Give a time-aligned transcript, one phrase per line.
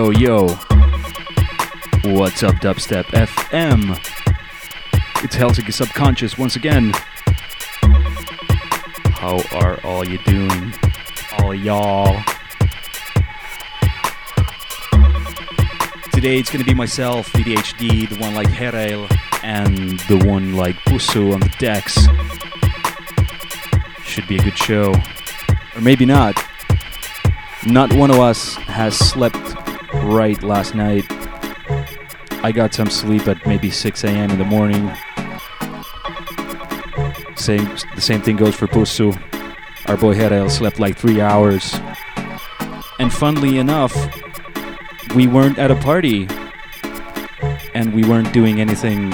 [0.00, 0.46] Yo, yo.
[2.04, 3.98] What's up, Dubstep FM?
[5.22, 6.94] It's Helsinki Subconscious once again.
[9.12, 10.72] How are all you doing?
[11.38, 12.18] All y'all.
[16.14, 19.06] Today it's gonna be myself, VDHD, the one like Herail,
[19.42, 21.98] and the one like Pusu on the decks.
[24.06, 24.94] Should be a good show.
[25.76, 26.42] Or maybe not.
[27.66, 29.36] Not one of us has slept
[30.04, 31.04] right last night.
[32.42, 34.30] I got some sleep at maybe 6 a.m.
[34.30, 34.90] in the morning.
[37.36, 39.12] Same, the same thing goes for Pusu.
[39.88, 41.74] Our boy Herail slept like three hours.
[42.98, 43.94] And funnily enough,
[45.14, 46.28] we weren't at a party.
[47.74, 49.10] And we weren't doing anything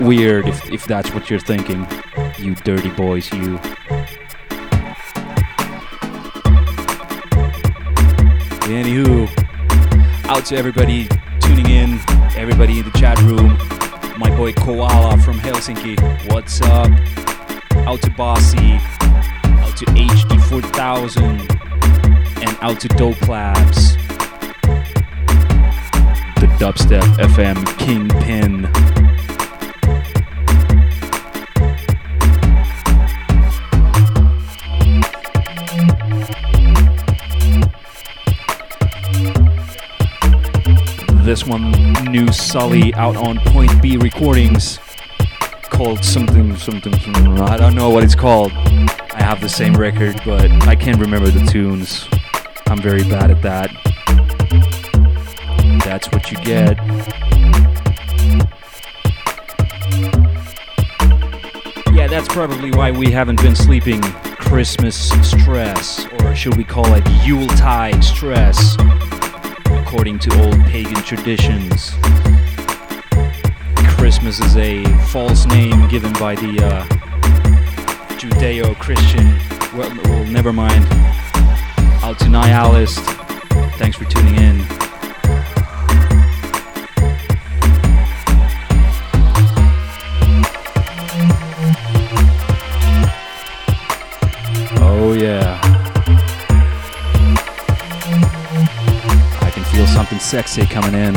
[0.00, 1.86] weird, if, if that's what you're thinking.
[2.38, 3.58] You dirty boys, you.
[8.66, 9.43] Anywho,
[10.26, 11.08] out to everybody
[11.40, 12.00] tuning in,
[12.36, 13.58] everybody in the chat room.
[14.18, 15.98] My boy Koala from Helsinki,
[16.32, 16.90] what's up?
[17.86, 18.78] Out to Bossy,
[19.60, 21.40] out to HD4000,
[22.46, 23.96] and out to Dope Labs.
[26.36, 28.93] The Dubstep FM Kingpin.
[41.34, 41.72] This one
[42.12, 44.78] new Sully out on Point B Recordings
[45.64, 47.40] called something, something, something.
[47.40, 48.52] I don't know what it's called.
[48.52, 52.06] I have the same record, but I can't remember the tunes.
[52.66, 53.68] I'm very bad at that.
[55.84, 56.78] That's what you get.
[61.92, 64.00] Yeah, that's probably why we haven't been sleeping.
[64.38, 68.76] Christmas stress, or should we call it Yuletide stress?
[69.94, 71.92] According to old pagan traditions.
[73.96, 76.84] Christmas is a false name given by the uh,
[78.18, 79.24] Judeo Christian.
[79.72, 80.84] Well, well, never mind.
[82.02, 82.18] Out
[100.34, 101.14] sexy coming in.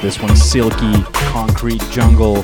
[0.00, 2.42] This one's Silkie Concrete Jungle.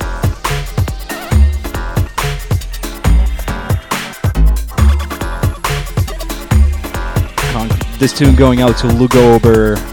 [7.98, 9.91] this tune going out to Lugober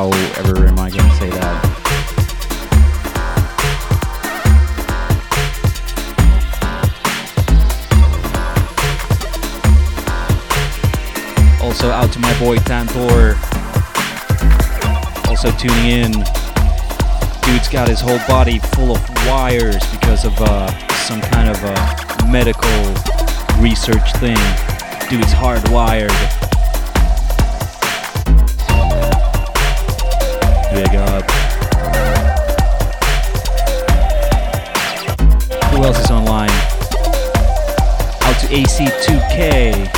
[0.00, 1.60] however am I going to say that.
[11.62, 13.36] Also out to my boy Tantor.
[15.28, 16.12] Also tuning in.
[17.42, 20.70] Dude's got his whole body full of wires because of uh,
[21.04, 22.80] some kind of a medical
[23.60, 24.40] research thing.
[25.10, 26.39] Dude's hardwired.
[35.80, 36.50] Who else is online?
[38.20, 39.88] Out to AC2K.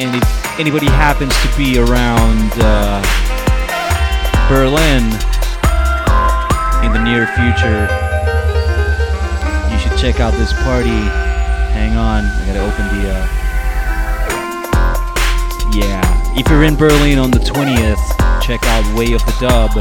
[0.00, 3.02] And if anybody happens to be around uh,
[4.48, 5.04] Berlin
[6.82, 8.03] in the near future,
[10.04, 11.00] check out this party.
[11.72, 13.08] Hang on, I gotta open the.
[13.08, 13.24] Uh...
[15.72, 16.04] Yeah,
[16.36, 18.04] if you're in Berlin on the 20th,
[18.42, 19.72] check out Way of the Dub,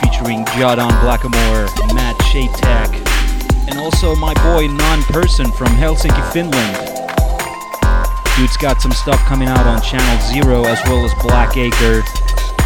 [0.00, 6.78] featuring Jadon Blackamore, Matt Shadetek, and also my boy Non Person from Helsinki, Finland.
[8.38, 12.02] Dude's got some stuff coming out on Channel Zero as well as Black Acre.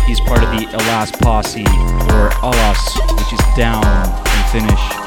[0.06, 5.01] He's part of the Alas Posse, or Alas, which is down in Finnish.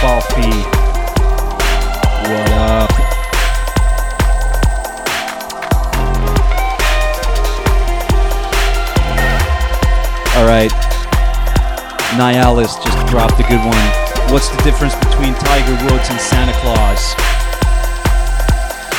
[0.00, 0.48] Balfi.
[2.24, 2.90] What up?
[10.38, 10.70] Alright.
[12.16, 14.32] Nialis just dropped a good one.
[14.32, 17.14] What's the difference between Tiger Woods and Santa Claus?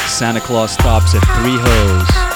[0.07, 2.30] Santa Claus stops at three hoes.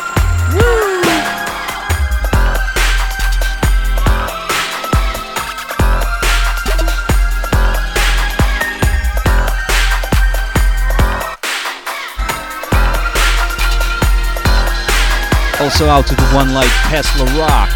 [15.65, 17.69] Also out to the one like Tesla Rock,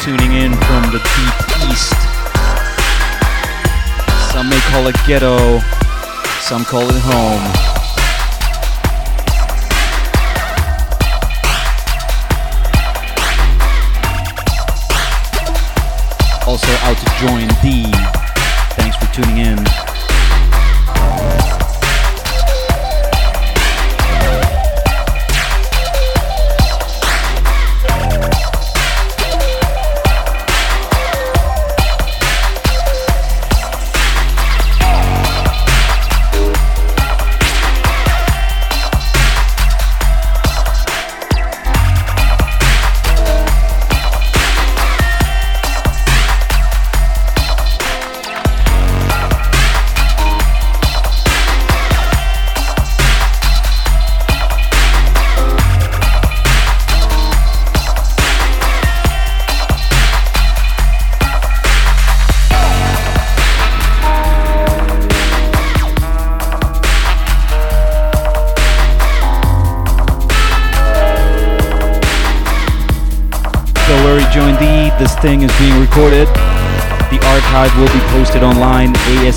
[0.00, 1.36] tuning in from the deep
[1.68, 1.92] east.
[4.30, 5.58] Some may call it ghetto,
[6.38, 7.42] some call it home.
[16.46, 17.90] Also out to join D.
[18.76, 19.91] Thanks for tuning in.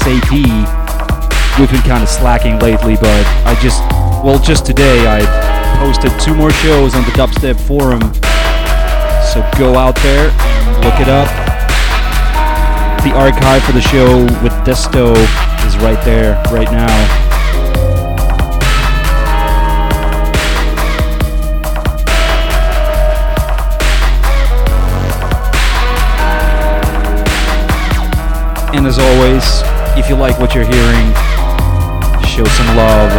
[0.06, 1.60] ASAP.
[1.60, 3.82] We've been kind of slacking lately, but I just,
[4.24, 5.22] well, just today I
[5.80, 8.02] posted two more shows on the Dubstep forum.
[9.34, 10.32] So go out there
[10.86, 11.28] look it up.
[13.04, 15.16] The archive for the show with Desto
[15.66, 17.24] is right there, right now.
[28.76, 29.65] And as always,
[29.98, 31.14] if you like what you're hearing,
[32.28, 33.12] show some love.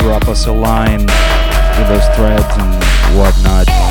[0.00, 3.81] Drop us a line with those threads and whatnot.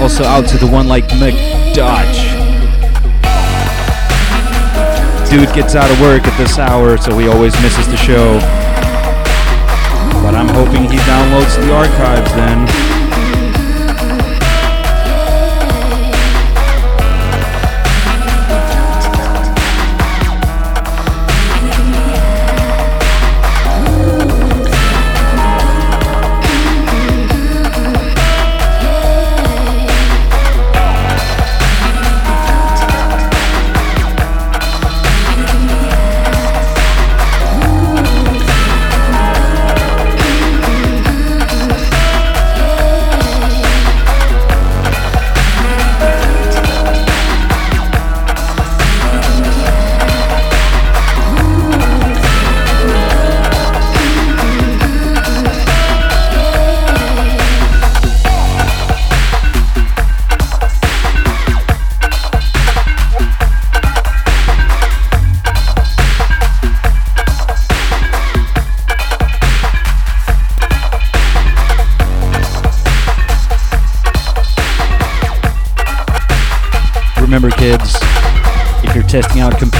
[0.00, 2.30] Also out to the one like McDodge.
[5.28, 8.38] Dude gets out of work at this hour, so he always misses the show.
[10.22, 13.03] But I'm hoping he downloads the archives then.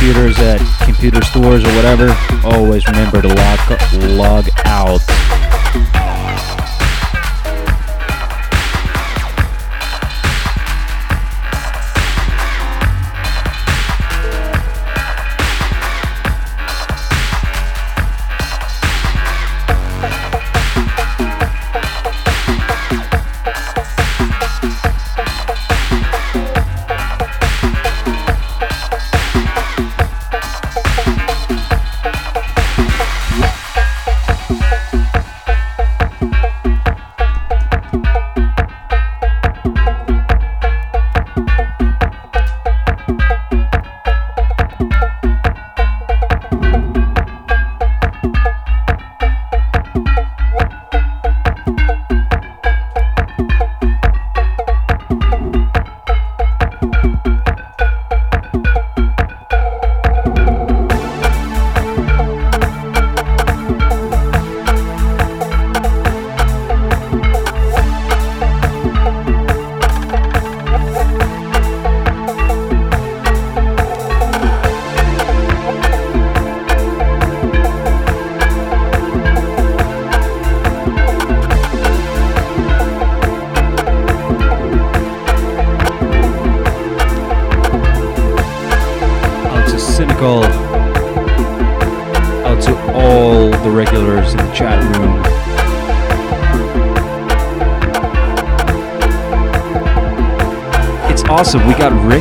[0.04, 3.80] Computers at computer stores or whatever, always remember to log
[4.18, 5.53] log out.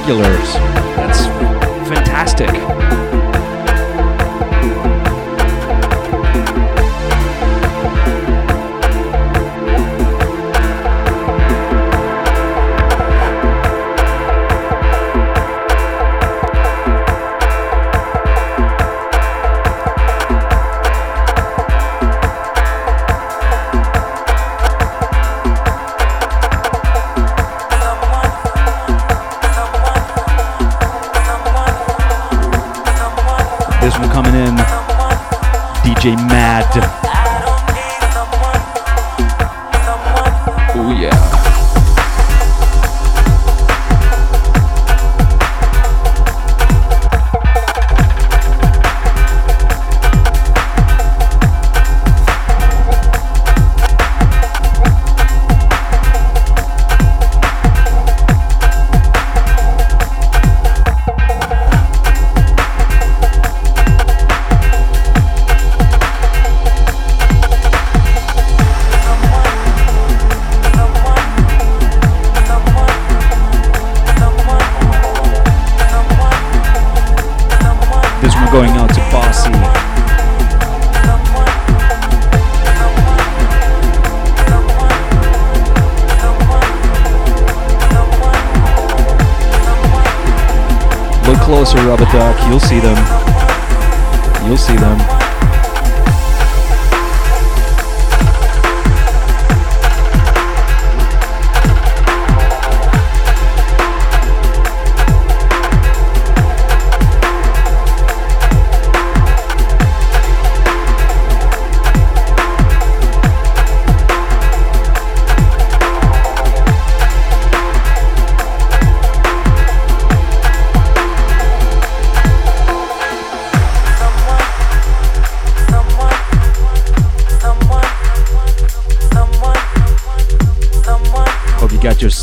[0.05, 0.42] Regulars.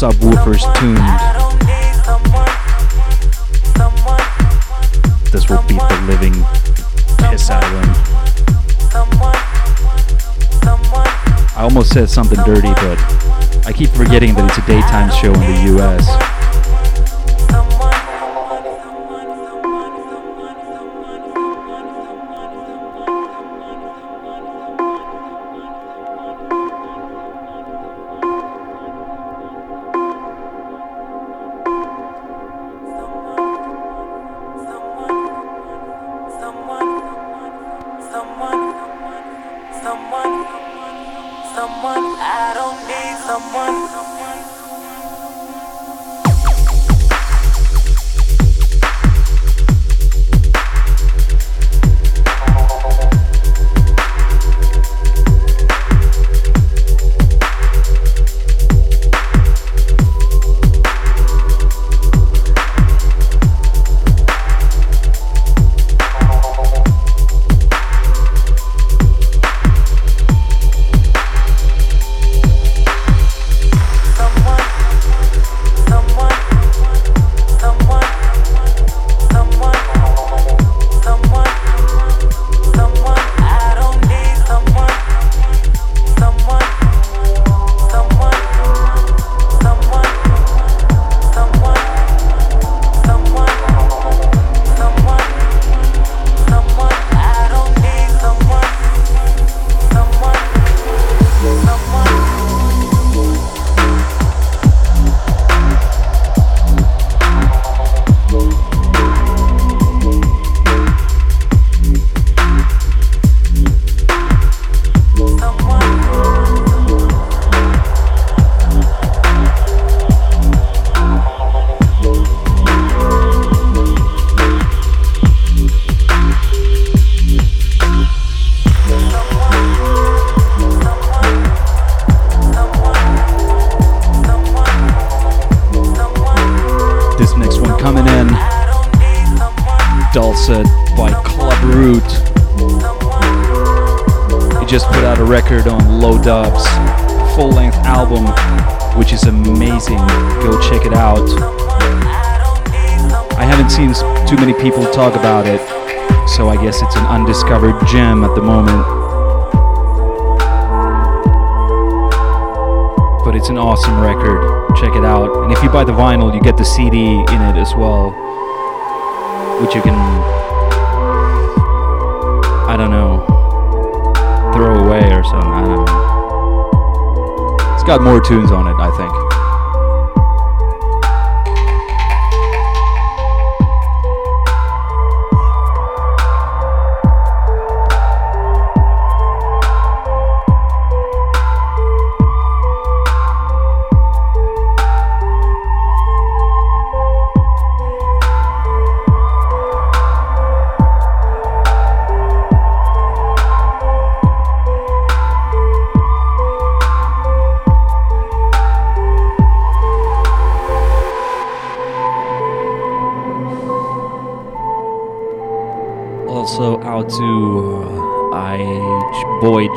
[0.01, 0.97] Subwoofers tuned.
[5.31, 6.33] This will beat the living
[7.29, 7.91] piss out of them.
[11.55, 12.99] I almost said something dirty, but
[13.67, 16.30] I keep forgetting that it's a daytime show in the US.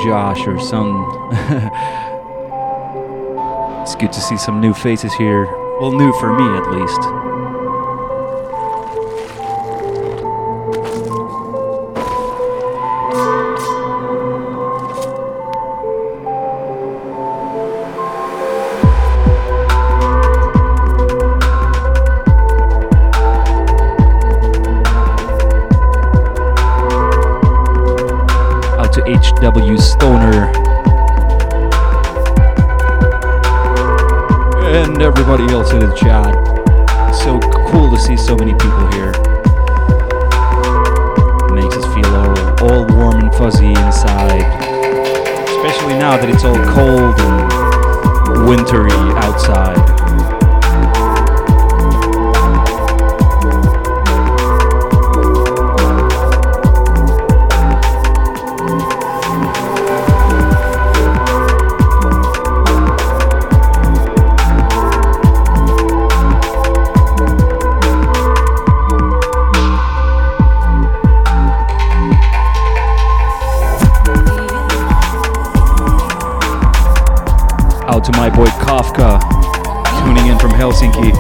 [0.04, 1.06] Josh or some.
[3.82, 5.46] it's good to see some new faces here.
[5.80, 7.23] Well, new for me at least.
[29.44, 30.48] W Stoner.
[34.72, 36.34] And everybody else in the chat.
[37.14, 39.12] So cool to see so many people here.
[41.54, 44.48] Makes us feel all, all warm and fuzzy inside.
[45.50, 49.83] Especially now that it's all cold and wintry outside.
[80.64, 81.12] Helsinki.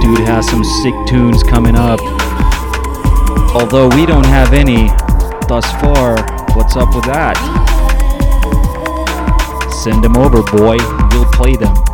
[0.00, 1.98] Dude has some sick tunes coming up.
[3.52, 4.86] Although we don't have any
[5.48, 6.16] thus far,
[6.54, 7.34] what's up with that?
[9.82, 10.76] Send them over, boy.
[11.10, 11.87] We'll play them.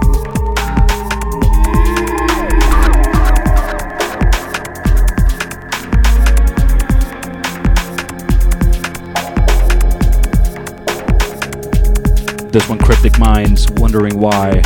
[12.55, 14.63] This one, Cryptic Minds, wondering why.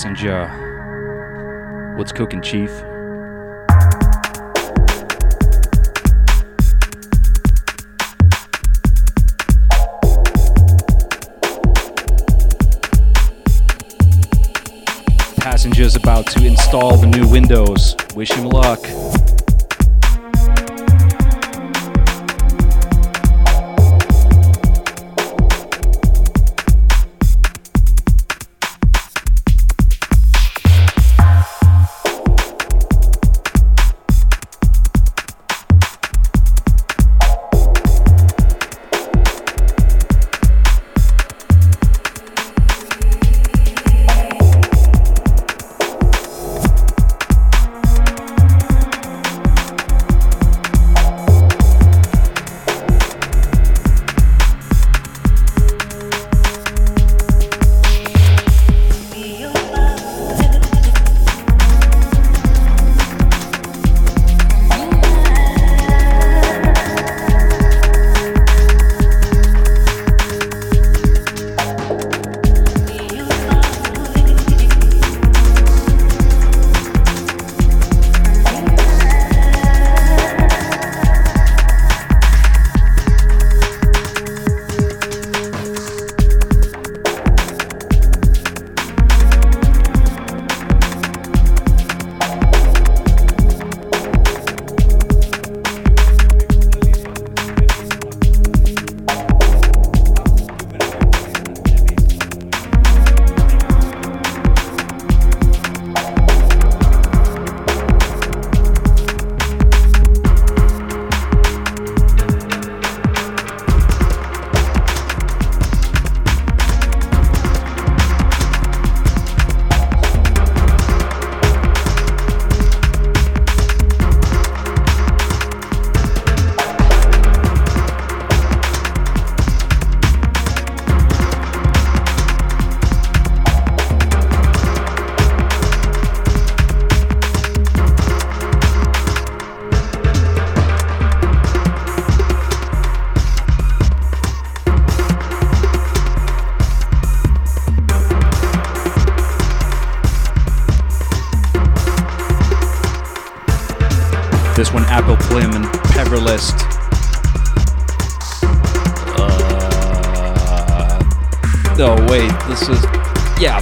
[0.00, 1.94] passenger.
[1.98, 2.70] What's cooking, Chief?
[15.36, 17.94] Passenger's about to install the new windows.
[18.14, 18.80] Wish him luck.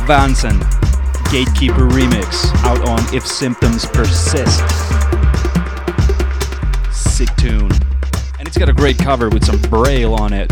[0.08, 0.58] Vanson,
[1.30, 4.64] Gatekeeper remix, out on If Symptoms Persist.
[6.90, 7.70] Sick tune.
[8.38, 10.50] And it's got a great cover with some Braille on it.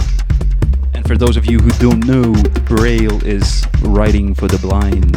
[0.92, 2.34] And for those of you who don't know,
[2.66, 5.16] Braille is writing for the blind.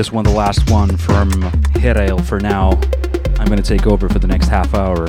[0.00, 1.30] This one the last one from
[1.74, 2.70] Hirail for now.
[3.38, 5.08] I'm going to take over for the next half hour.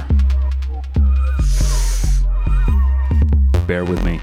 [3.68, 4.20] Bear with me.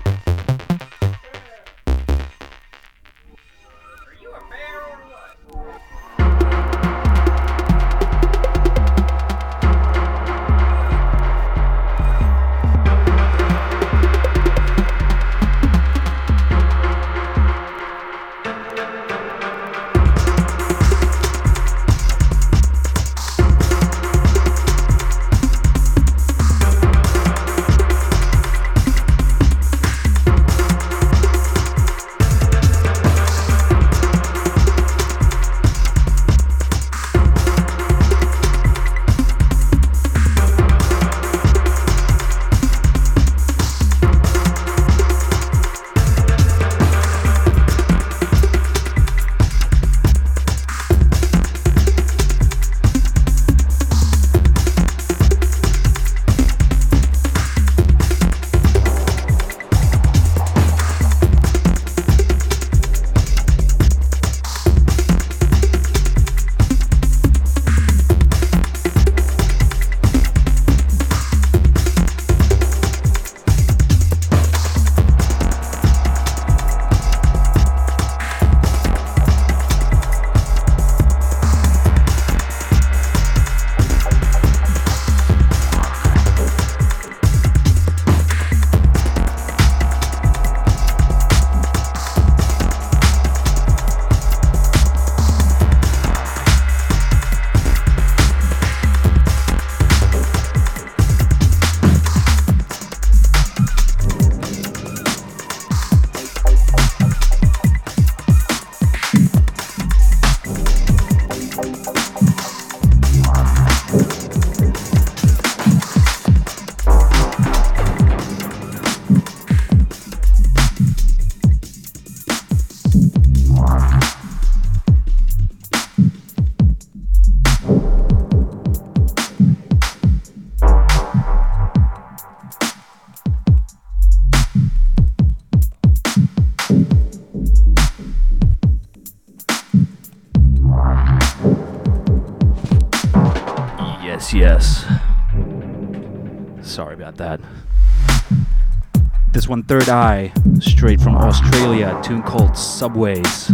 [149.88, 153.50] Third Eye, straight from Australia, tune called Subways.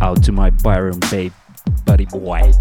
[0.00, 1.32] Out to my Byron Bay
[1.84, 2.52] buddy boy.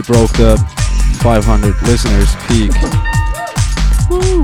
[0.00, 0.56] We broke the
[1.20, 2.72] 500 listeners peak.
[4.08, 4.40] Woo.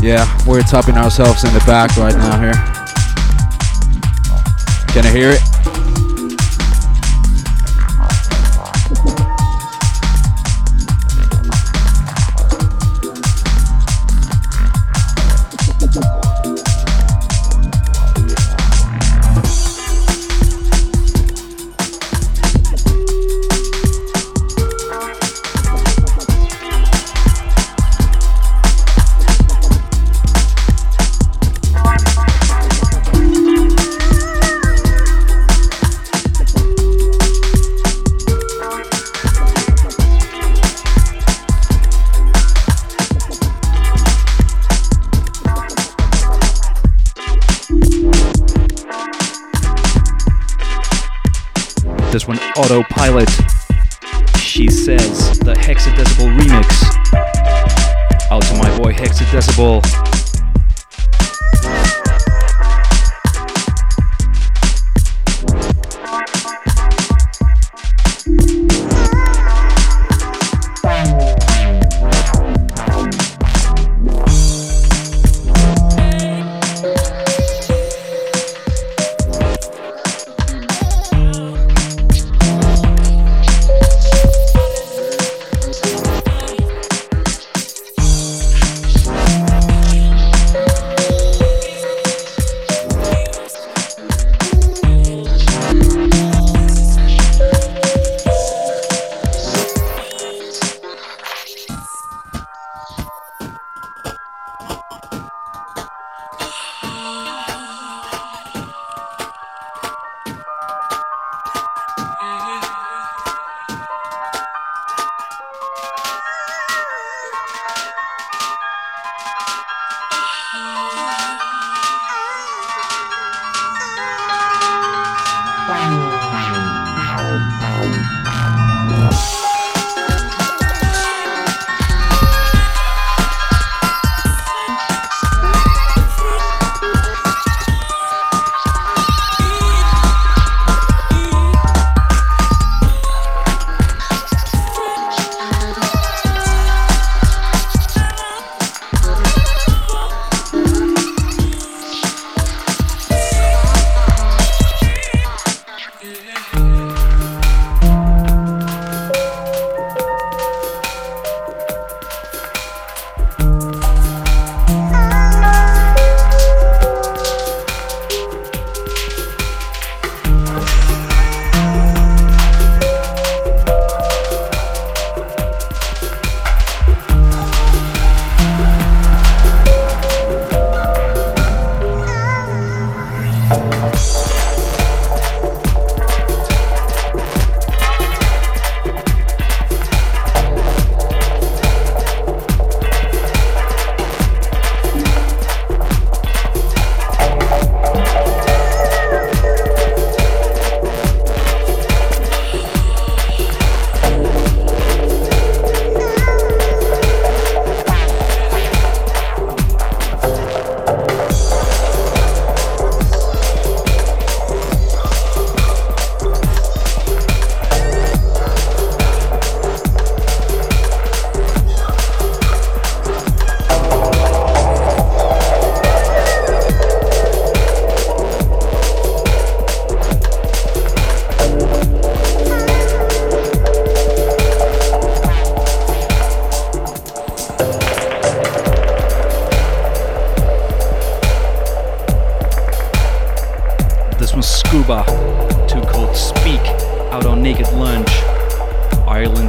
[0.00, 2.54] Yeah, we're topping ourselves in the back right now here.
[4.92, 5.53] Can I hear it?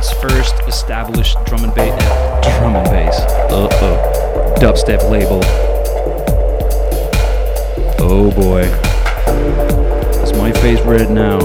[0.06, 1.94] world's first established drum and bass,
[2.58, 3.20] drum and bass,
[3.52, 5.40] uh oh, dubstep label.
[8.00, 8.62] Oh boy,
[10.22, 11.40] is my face red now.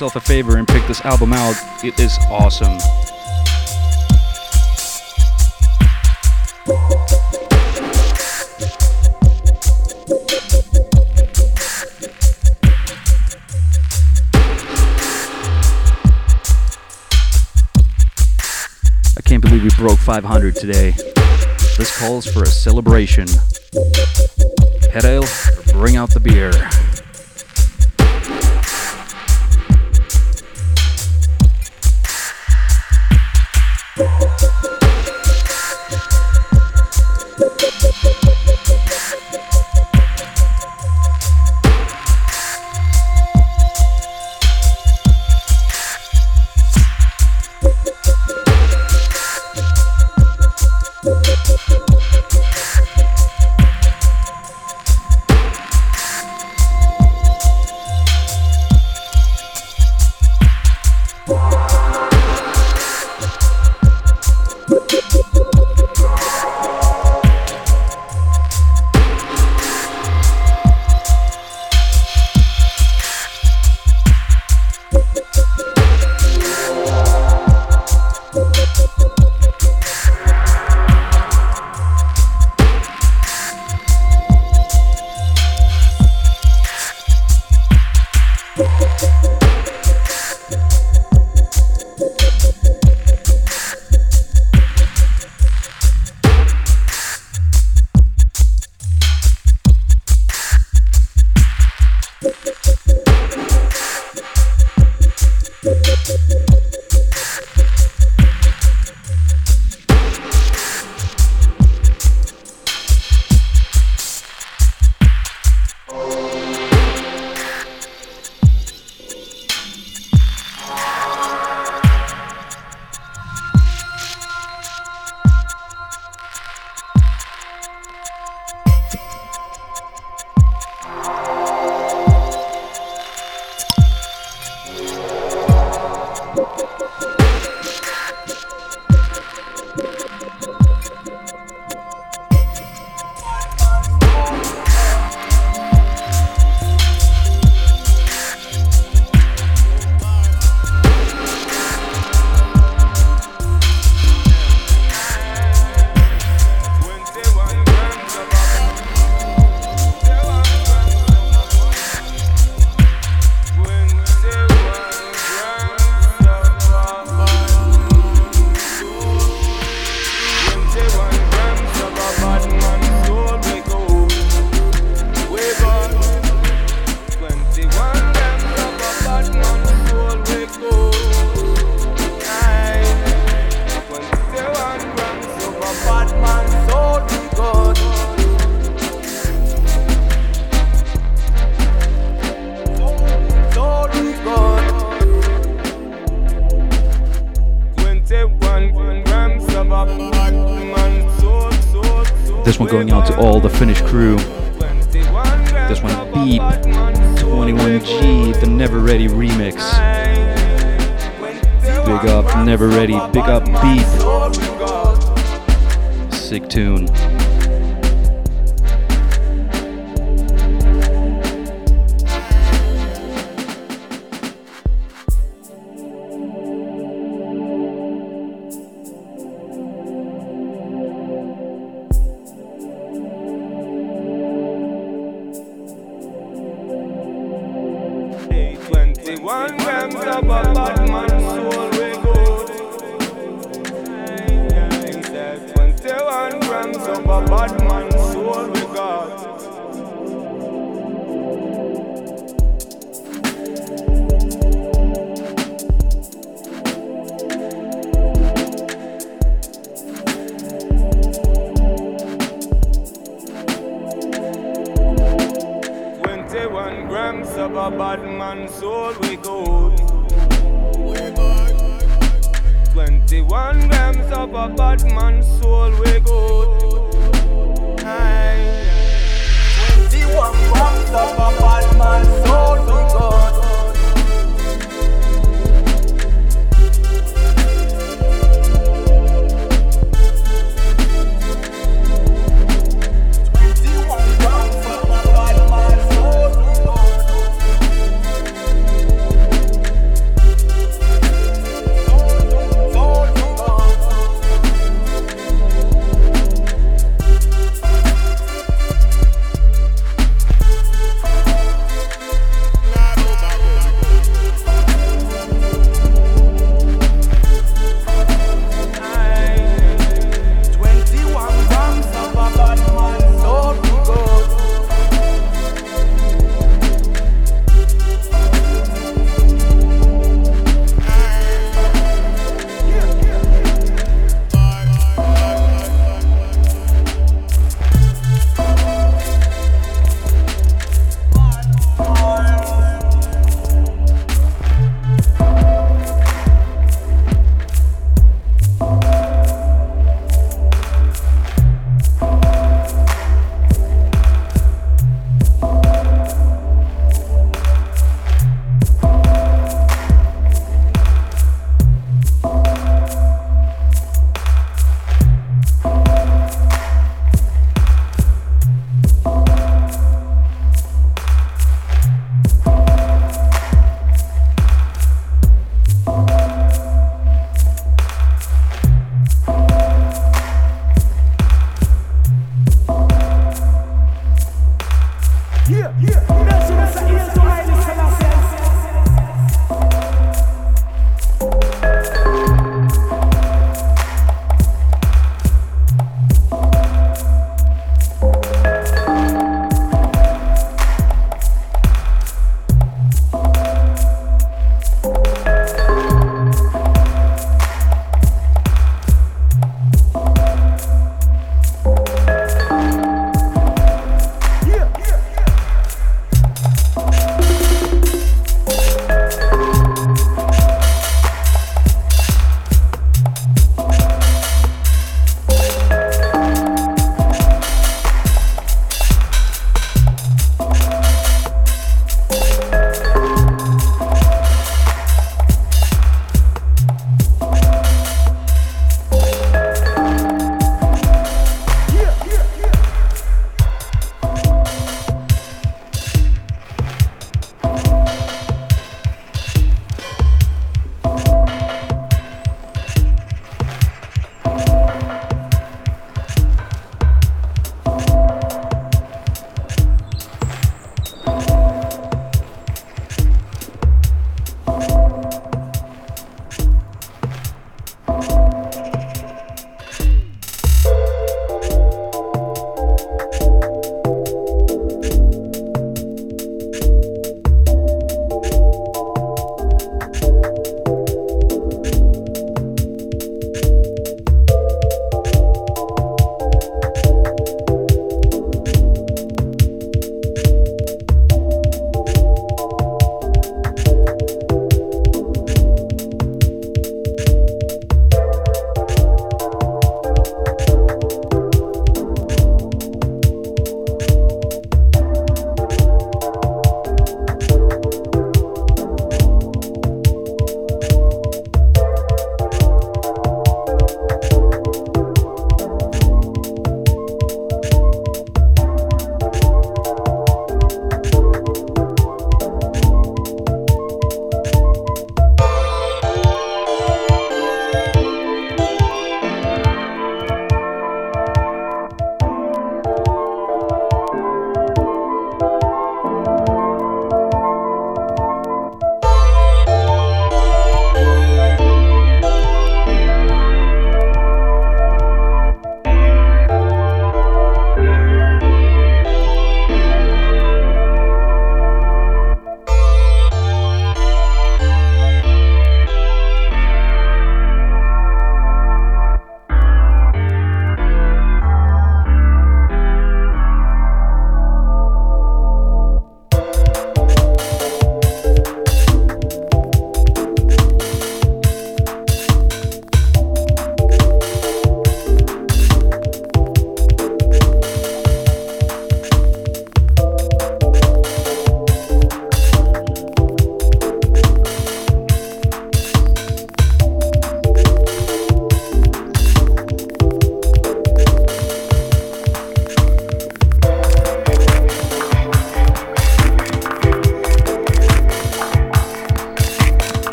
[0.00, 2.78] Yourself a favor and pick this album out, it is awesome.
[19.18, 20.92] I can't believe we broke 500 today.
[21.76, 23.28] This calls for a celebration.
[24.94, 25.26] Head ale
[25.74, 26.52] bring out the beer.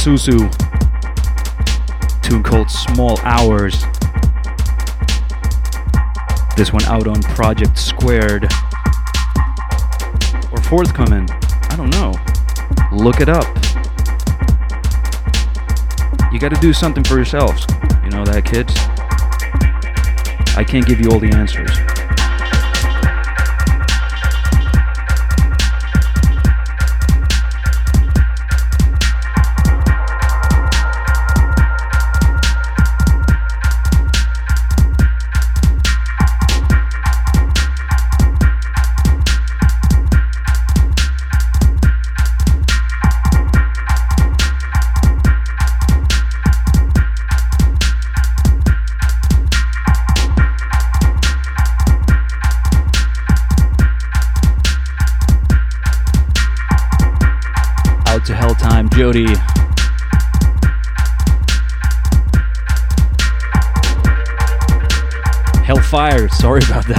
[0.00, 0.50] Asusu.
[2.22, 3.82] Tune called Small Hours.
[6.56, 8.44] This one out on Project Squared.
[10.52, 11.28] Or forthcoming.
[11.68, 12.14] I don't know.
[12.90, 13.44] Look it up.
[16.32, 17.66] You gotta do something for yourselves.
[18.02, 18.74] You know that, kids?
[20.56, 21.89] I can't give you all the answers.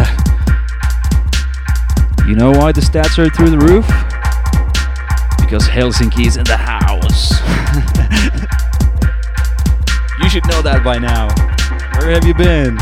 [2.27, 3.85] You know why the stats are through the roof?
[5.39, 7.31] Because Helsinki is in the house.
[10.23, 11.27] you should know that by now.
[11.99, 12.77] Where have you been?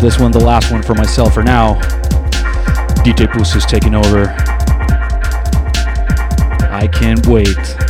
[0.00, 1.74] This one, the last one for myself for now.
[3.02, 4.28] DJ Boost is taking over.
[6.70, 7.87] I can't wait.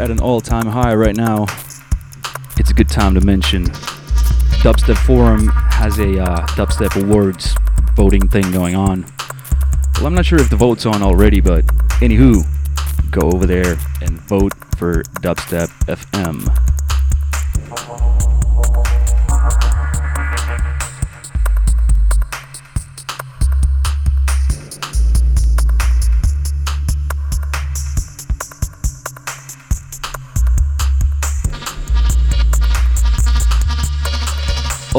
[0.00, 1.44] At an all time high right now,
[2.56, 3.64] it's a good time to mention
[4.64, 7.54] Dubstep Forum has a uh, Dubstep Awards
[7.94, 9.04] voting thing going on.
[9.96, 11.66] Well, I'm not sure if the vote's on already, but
[12.00, 12.46] anywho,
[13.10, 16.69] go over there and vote for Dubstep FM.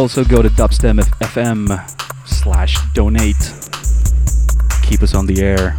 [0.01, 1.67] Also go to Dubstep FM
[2.27, 3.37] slash donate
[4.81, 5.77] keep us on the air.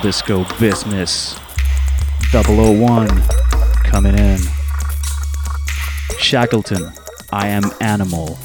[0.00, 1.36] Disco Business
[2.32, 3.08] 001
[3.84, 4.38] coming in.
[6.18, 6.92] Shackleton,
[7.32, 8.38] I am Animal.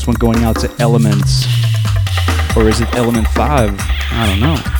[0.00, 1.44] This one going out to Elements.
[2.56, 3.76] Or is it Element 5?
[4.12, 4.79] I don't know.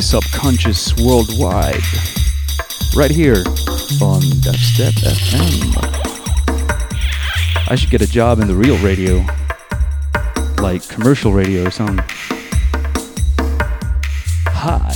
[0.00, 1.82] Subconscious worldwide.
[2.94, 3.44] Right here
[4.00, 5.76] on Dubstep FM.
[7.68, 9.24] I should get a job in the real radio,
[10.62, 12.04] like commercial radio or something.
[14.48, 14.95] Hi.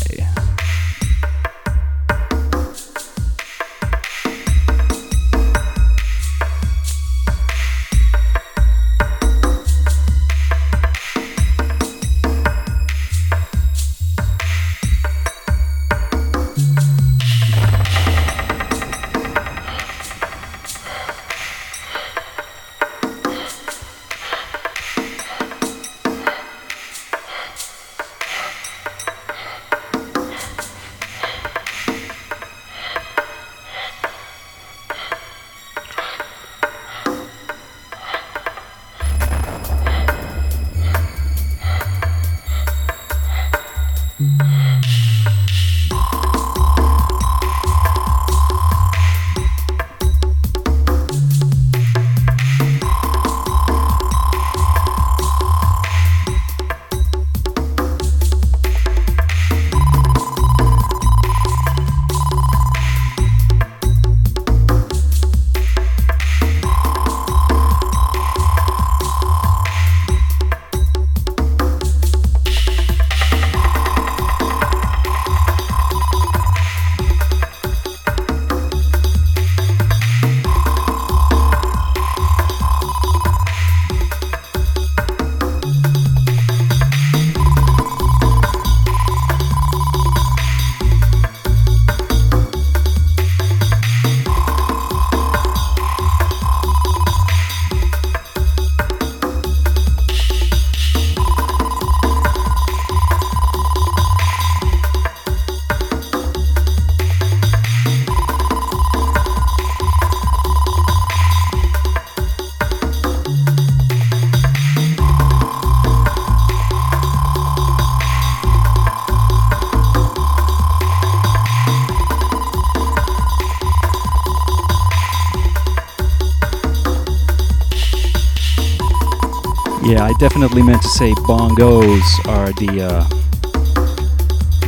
[130.20, 133.08] Definitely meant to say bongos are the uh,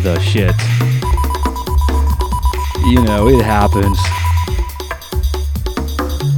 [0.01, 0.57] the shit.
[2.89, 3.99] You know, it happens.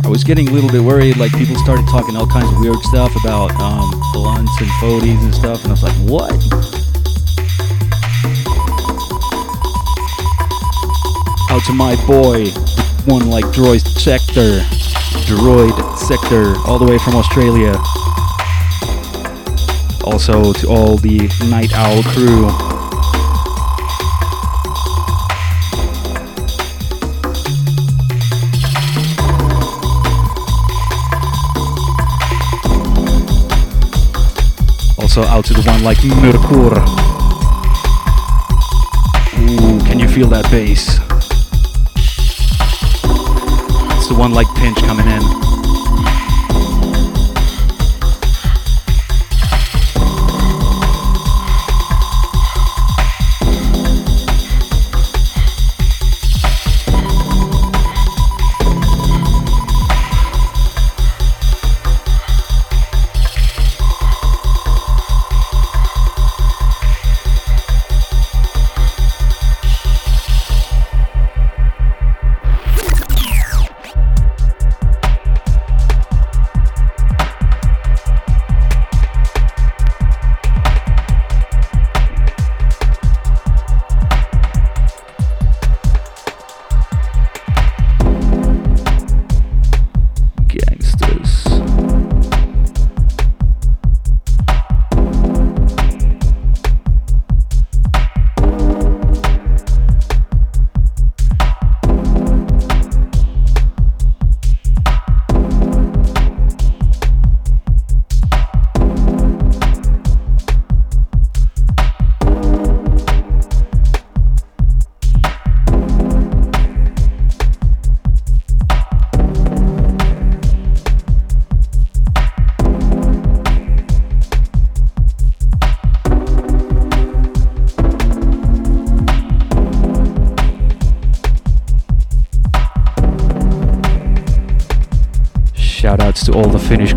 [0.05, 2.82] I was getting a little bit worried, like people started talking all kinds of weird
[2.82, 6.32] stuff about um, blunts and photies and stuff, and I was like, what?
[11.53, 12.51] Out to my boy,
[13.07, 14.59] one like Droid Sector,
[15.31, 17.81] Droid Sector, all the way from Australia.
[20.05, 21.18] Also to all the
[21.48, 22.47] Night Owl crew.
[34.98, 36.76] Also out to the one like Merkur.
[39.40, 40.98] Ooh, can you feel that bass?
[43.97, 45.53] It's the one like Pinch coming in.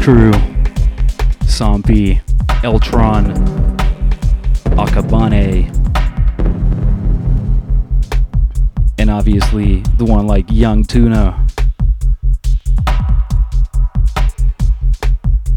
[0.08, 0.32] crew
[1.44, 2.22] Sampi,
[2.64, 3.26] Eltron,
[4.78, 5.68] Akabane,
[8.98, 11.46] and obviously the one like Young Tuna.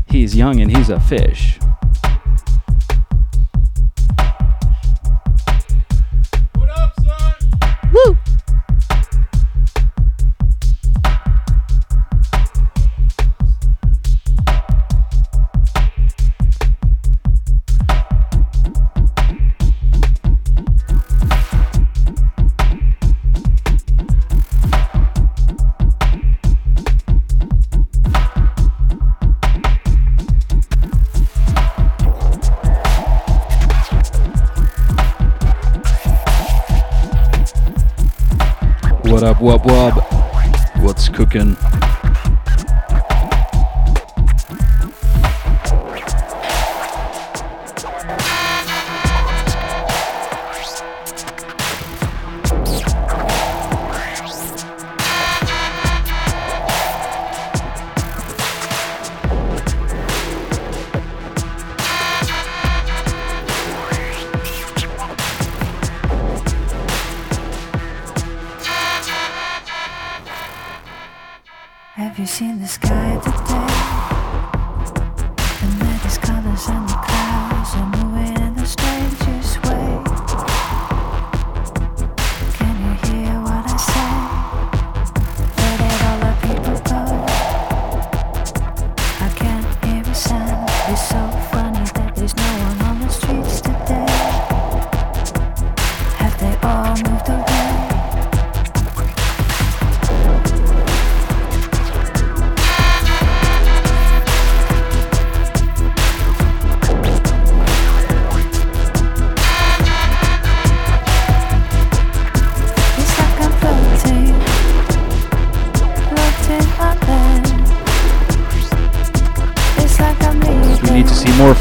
[0.08, 1.49] He's young and he's a fish.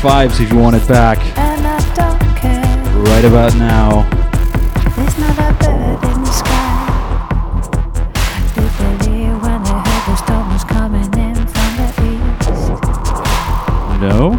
[0.09, 1.19] Fives if you want it back.
[3.09, 4.09] Right about now.
[13.99, 14.31] No?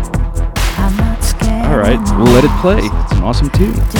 [1.71, 2.79] Alright, we'll let it play.
[2.79, 4.00] It's an awesome tune.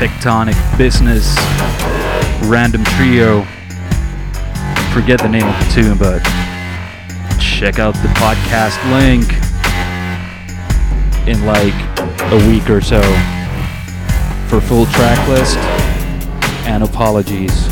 [0.00, 1.36] Tectonic Business,
[2.48, 3.42] Random Trio.
[4.94, 6.22] forget the name of the tune, but
[7.38, 9.28] check out the podcast link
[11.28, 11.74] in like
[12.32, 13.02] a week or so
[14.48, 15.58] for full track list
[16.66, 17.69] and apologies.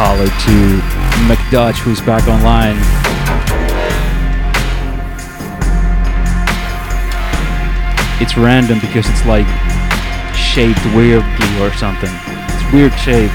[0.00, 0.78] Holler to
[1.26, 2.76] McDutch, who's back online.
[8.22, 9.48] It's random because it's like
[10.36, 12.12] shaped weirdly or something.
[12.14, 13.32] It's weird shape.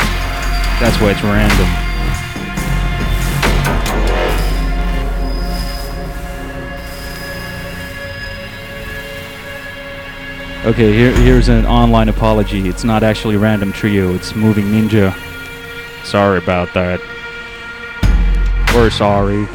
[0.80, 1.68] That's why it's random.
[10.66, 12.70] Okay, here, here's an online apology.
[12.70, 15.14] It's not actually Random Trio, it's Moving Ninja.
[16.14, 17.00] Sorry about that.
[18.76, 19.48] We're sorry.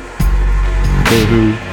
[1.08, 1.52] Boo-hoo.
[1.52, 1.67] This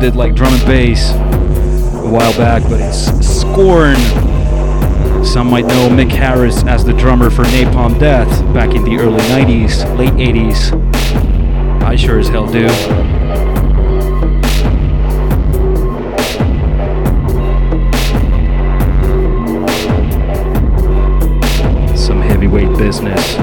[0.00, 3.96] did like drum and bass a while back, but it's Scorn.
[5.22, 9.20] Some might know Mick Harris as the drummer for Napalm Death back in the early
[9.24, 10.72] 90s, late 80s.
[11.82, 12.66] I sure as hell do.
[21.94, 23.39] Some heavyweight business.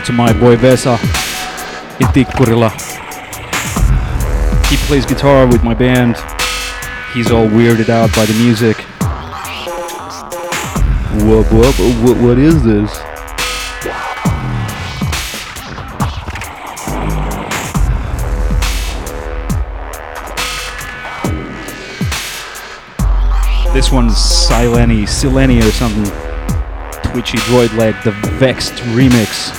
[0.00, 0.94] Out to my boy Vesa
[2.00, 2.70] in Tikkurila.
[4.70, 6.16] He plays guitar with my band.
[7.12, 8.78] He's all weirded out by the music.
[11.26, 12.90] What, what, what, what is this?
[23.74, 26.04] This one's Sileni, Sileni or something.
[27.12, 29.49] Twitchy droid leg, the Vex'd remix.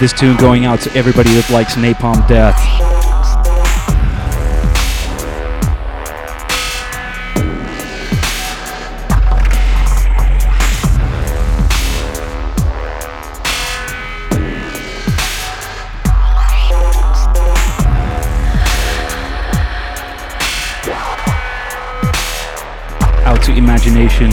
[0.00, 2.54] This tune going out to everybody that likes Napalm Death.
[23.26, 24.30] Out to imagination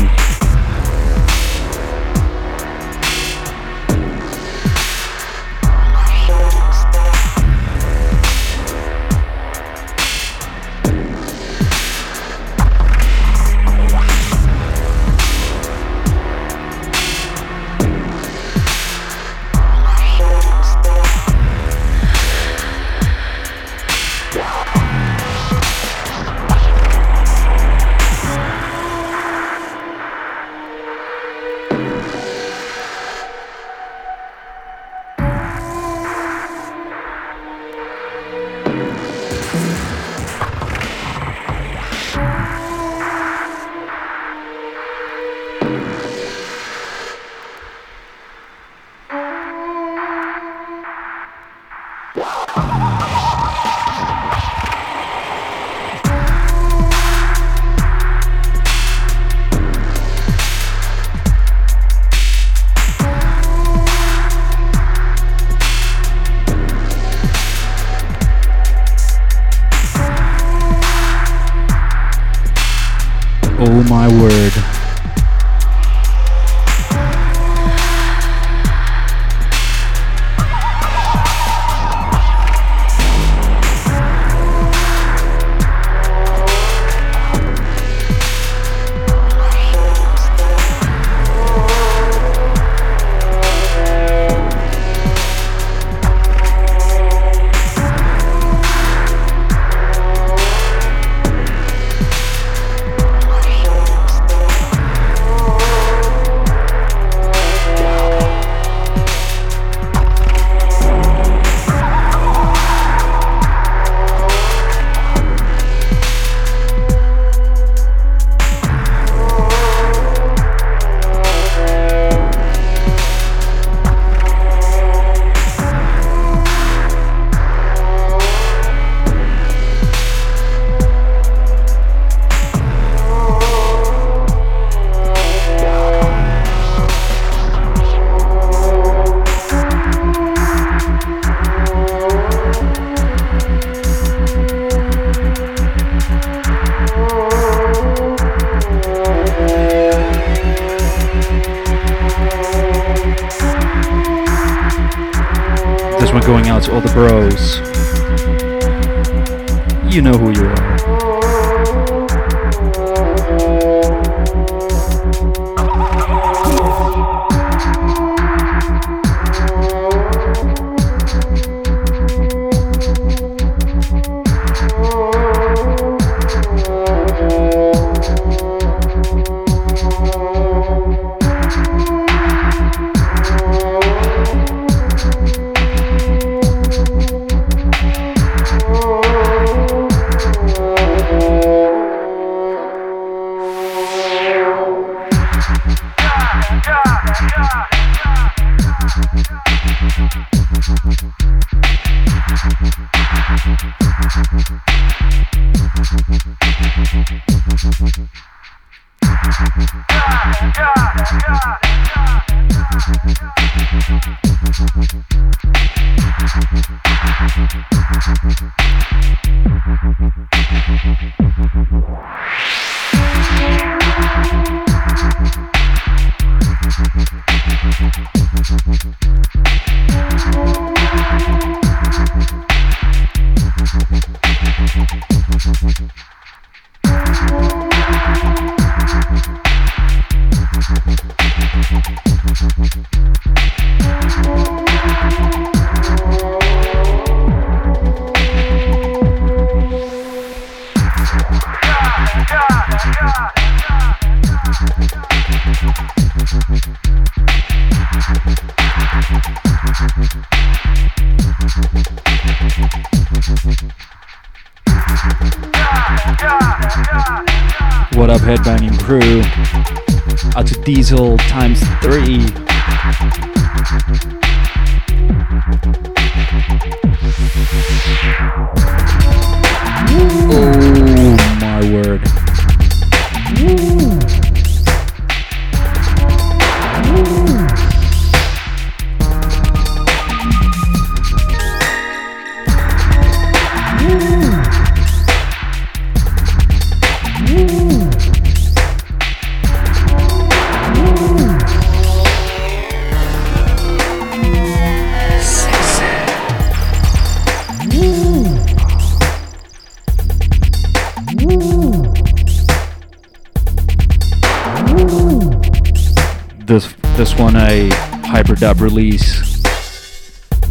[318.66, 319.36] release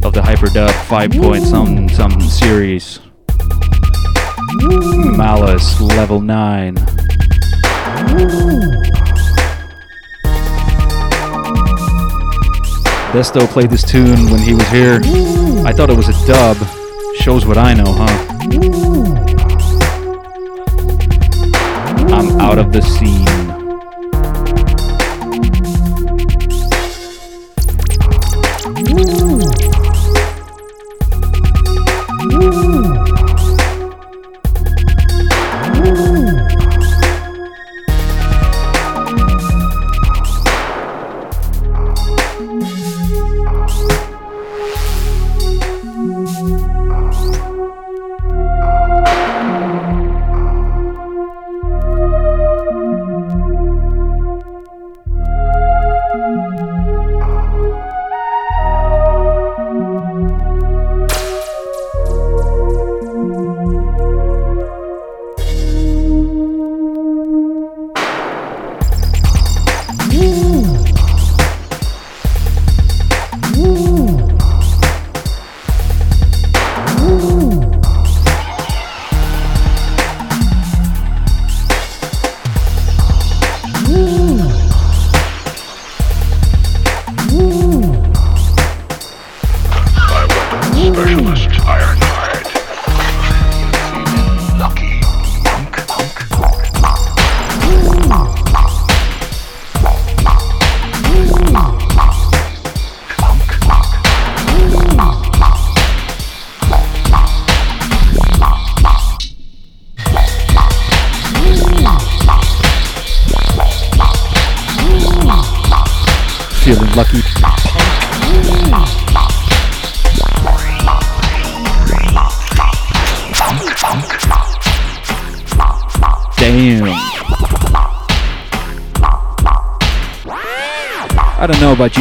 [0.04, 3.00] of the hyperdub 5 point something something series
[5.16, 6.76] malice level 9
[13.14, 15.00] Desto played this tune when he was here.
[15.64, 16.56] I thought it was a dub.
[17.20, 18.14] Shows what I know, huh?
[22.16, 23.43] I'm out of the scene.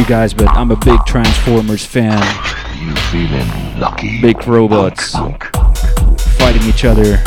[0.04, 2.20] You guys, but I'm a big Transformers fan.
[2.78, 4.20] You feeling lucky?
[4.20, 5.12] Big robots
[6.36, 7.22] fighting each other.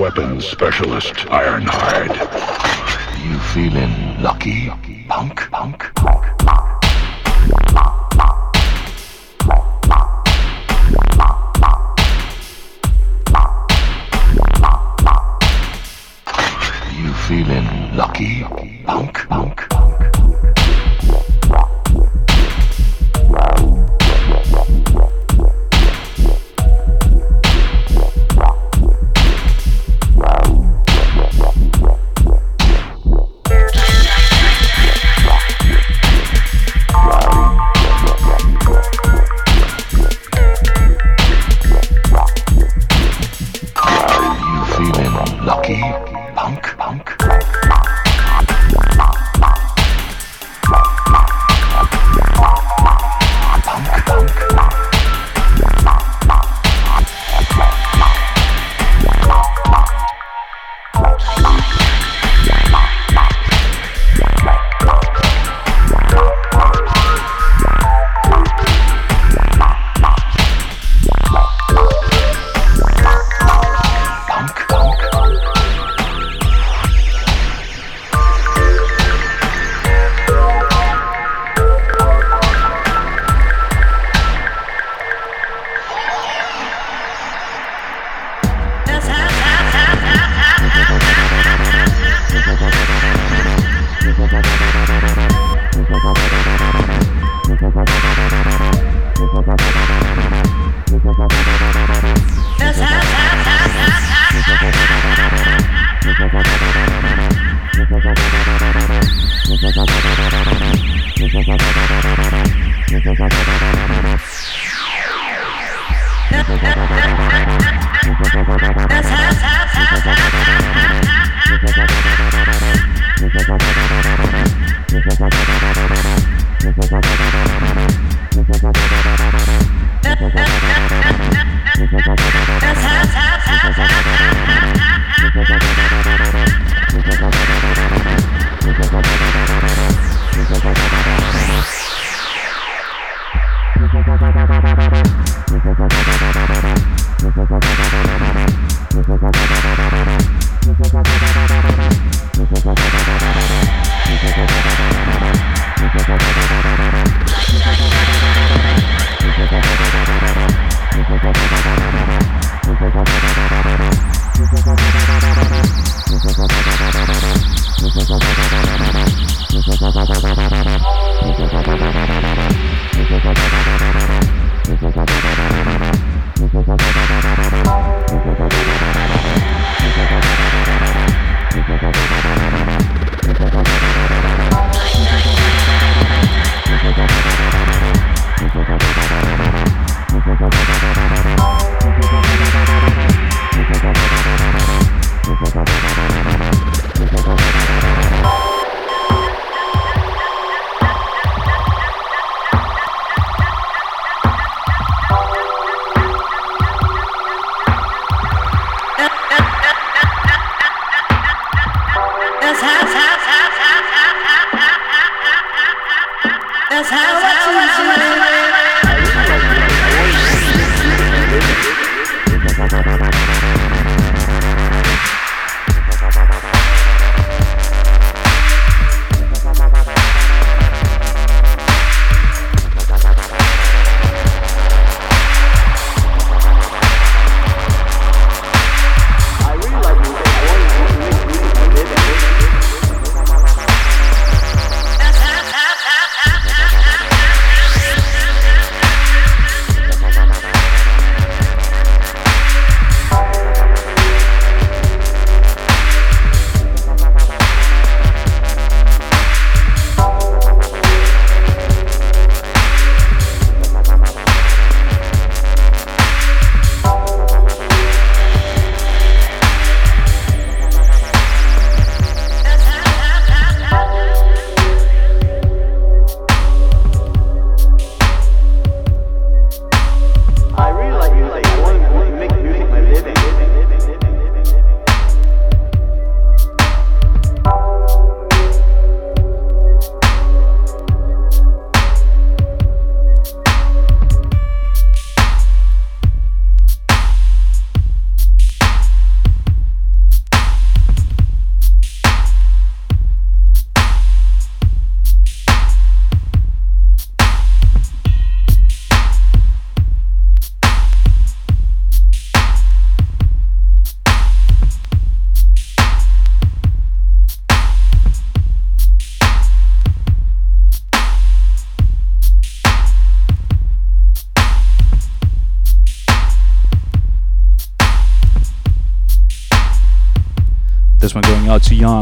[0.00, 2.16] weapons specialist, Ironhide.
[3.22, 4.70] You feeling lucky,
[5.08, 5.50] punk?
[5.50, 5.82] Punk?
[16.96, 18.79] You feeling lucky?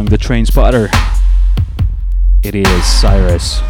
[0.08, 0.88] The train spotter.
[2.42, 3.60] It is Cyrus.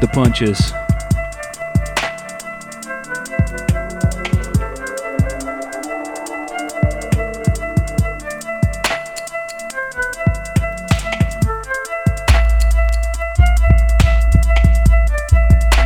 [0.00, 0.72] With the punches.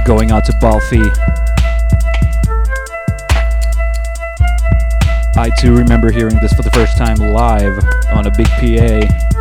[0.04, 1.00] Going out to Balfi.
[5.36, 7.78] I too remember hearing this for the first time live
[8.12, 9.31] on a big PA.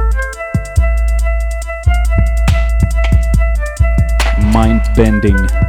[4.96, 5.61] Bending.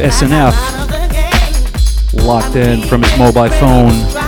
[0.00, 0.54] SNF,
[2.24, 4.19] locked in from his mobile phone.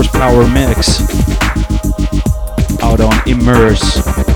[0.00, 1.02] Horsepower Mix
[2.82, 4.29] out on Immerse.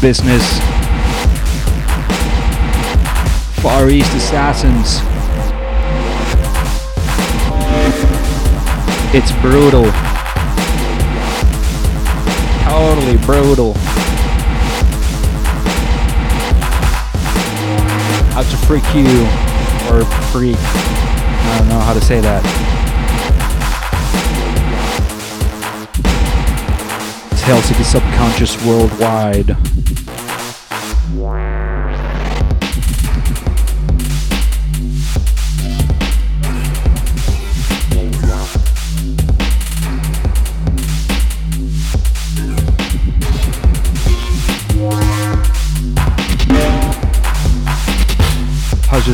[0.00, 0.58] Business.
[3.60, 5.00] Far East Assassins.
[9.14, 9.90] It's brutal.
[12.62, 13.72] Totally brutal.
[18.36, 19.26] Out to freak you,
[19.90, 20.56] or freak.
[20.58, 22.44] I don't know how to say that.
[27.48, 29.56] Helsinki Subconscious Worldwide.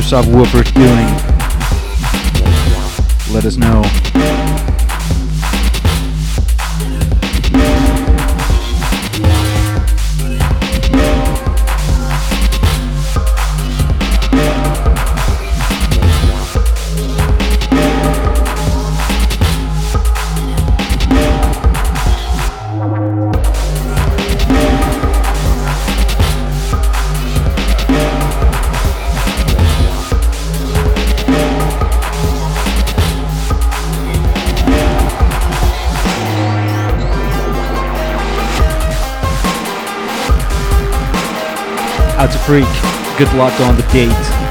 [0.01, 1.07] Subwoofer doing?
[3.33, 4.04] Let us know.
[43.17, 44.44] Good luck on the date.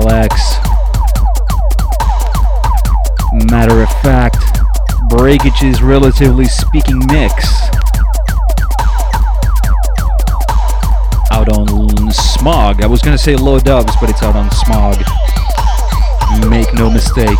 [0.00, 0.32] DLX.
[3.50, 4.38] Matter of fact,
[5.08, 7.44] breakages relatively speaking mix.
[11.30, 12.82] Out on Smog.
[12.82, 14.96] I was gonna say low dubs, but it's out on Smog.
[16.48, 17.38] Make no mistake.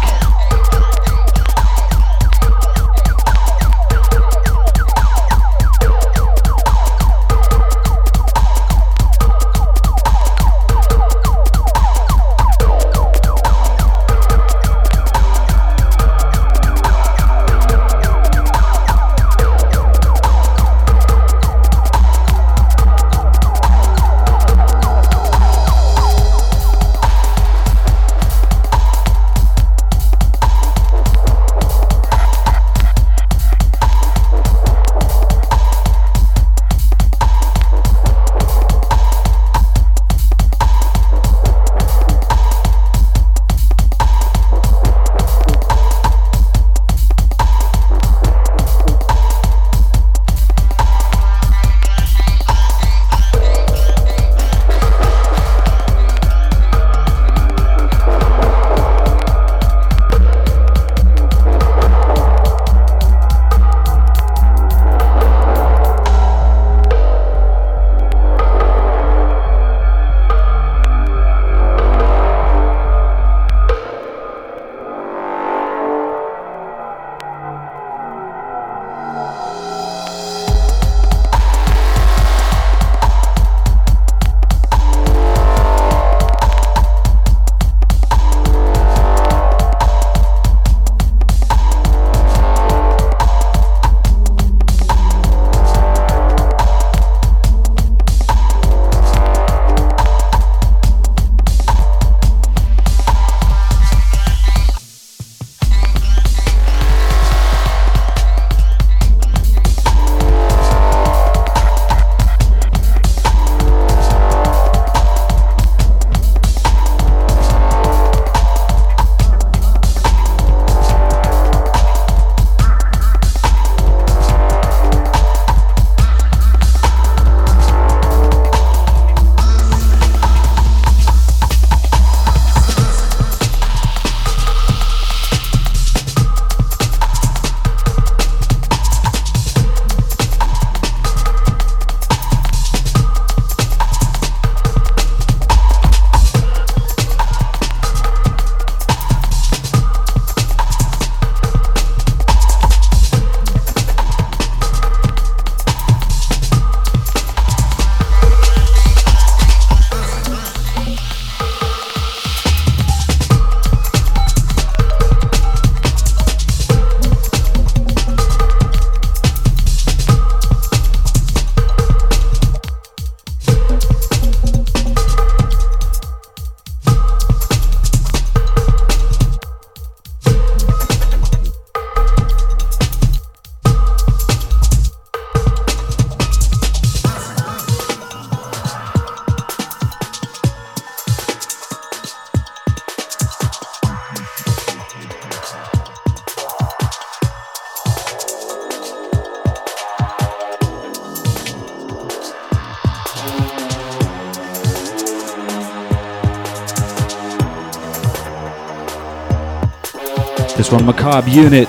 [210.70, 211.66] This one, Macabre Unit,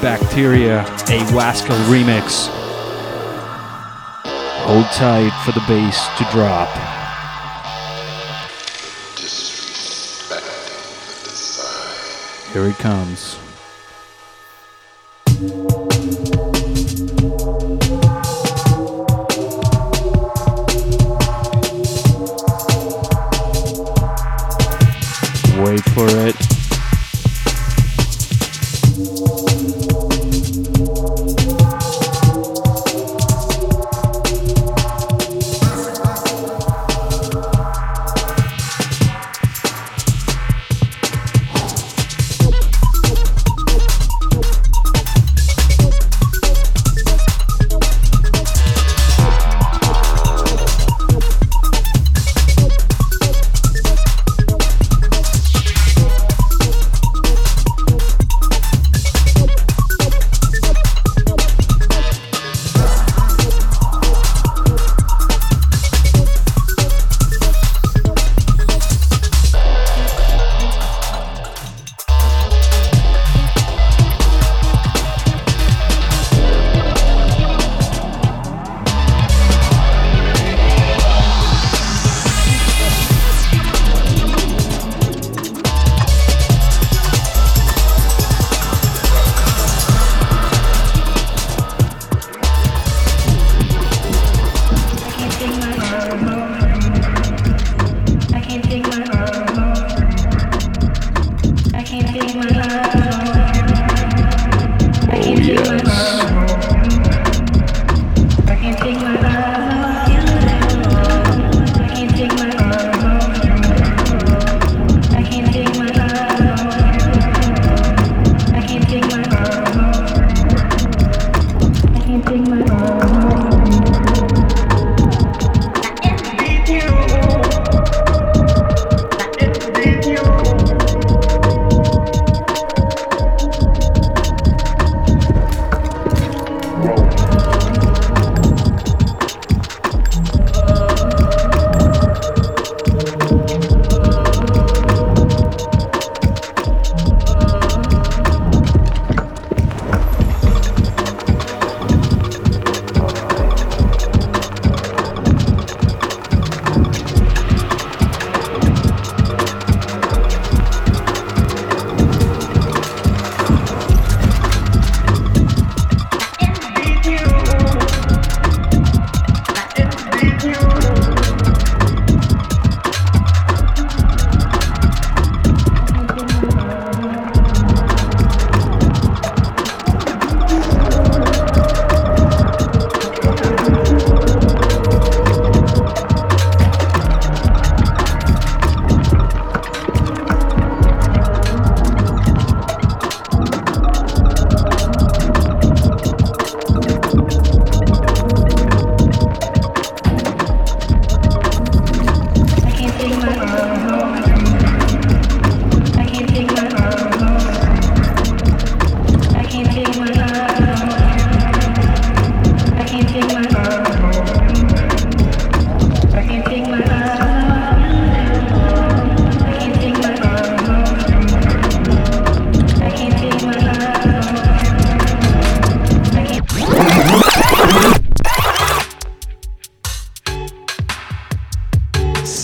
[0.00, 2.46] Bacteria, a Wascal remix.
[4.62, 6.68] Hold tight for the bass to drop.
[12.52, 13.38] Here it comes.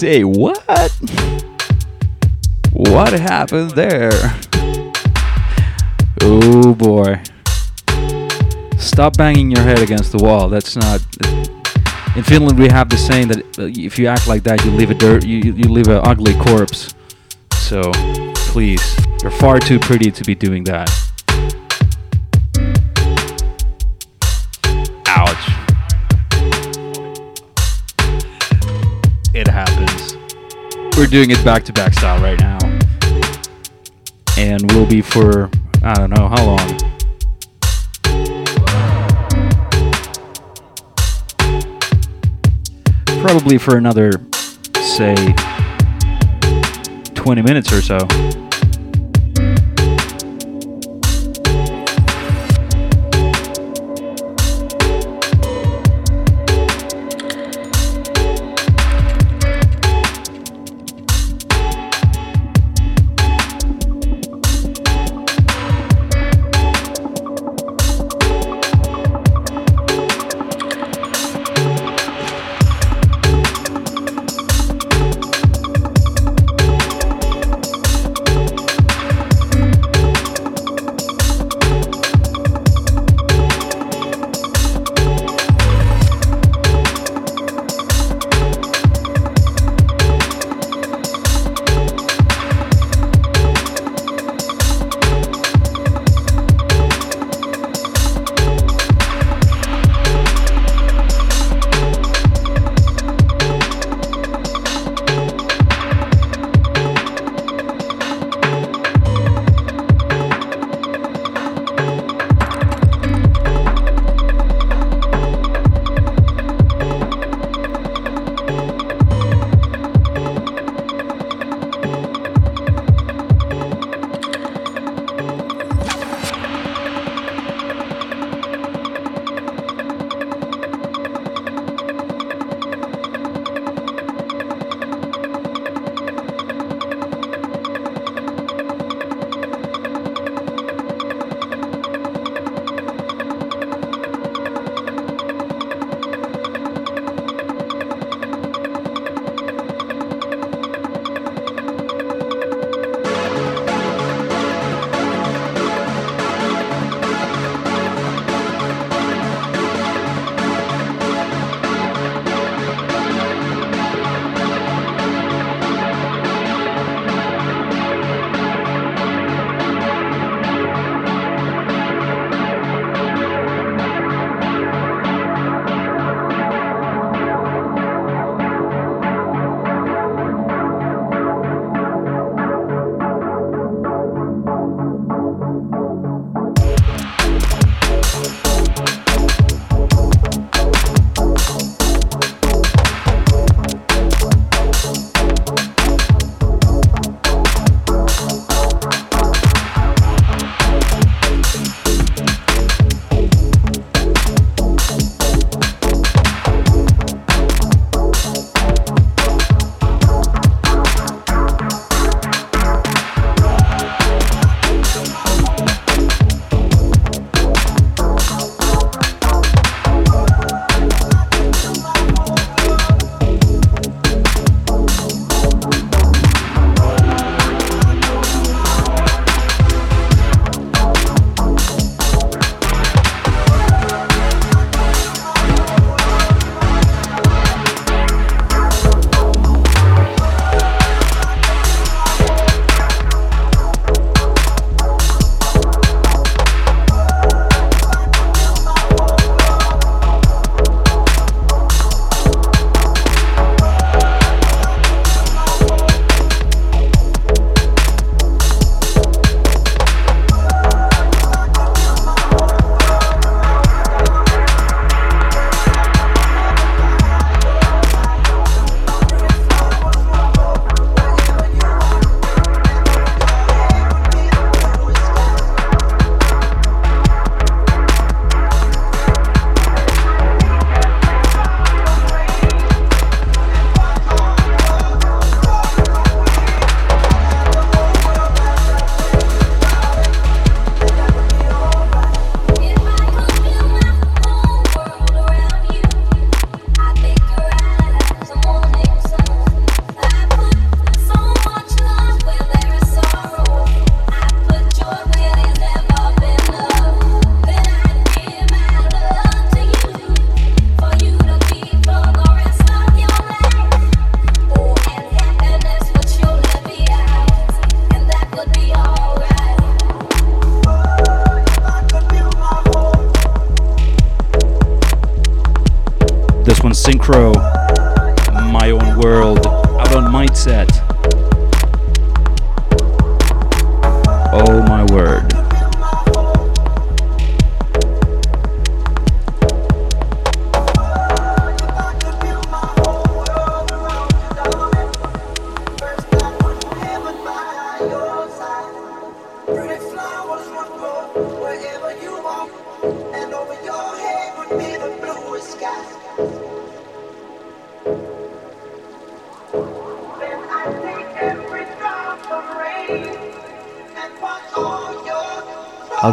[0.09, 0.59] Say what?
[2.73, 4.11] What happened there?
[6.23, 7.21] Oh boy.
[8.79, 10.49] Stop banging your head against the wall.
[10.49, 11.03] That's not.
[12.17, 14.91] In Finland, we have the saying that uh, if you act like that, you leave
[14.91, 16.95] a dirt, you you leave an ugly corpse.
[17.53, 17.83] So,
[18.49, 20.89] please, you're far too pretty to be doing that.
[30.99, 32.59] We're doing it back to back style right now.
[34.37, 35.49] And we'll be for,
[35.81, 36.59] I don't know, how long?
[43.23, 44.11] Probably for another,
[44.75, 45.15] say,
[47.15, 47.99] 20 minutes or so.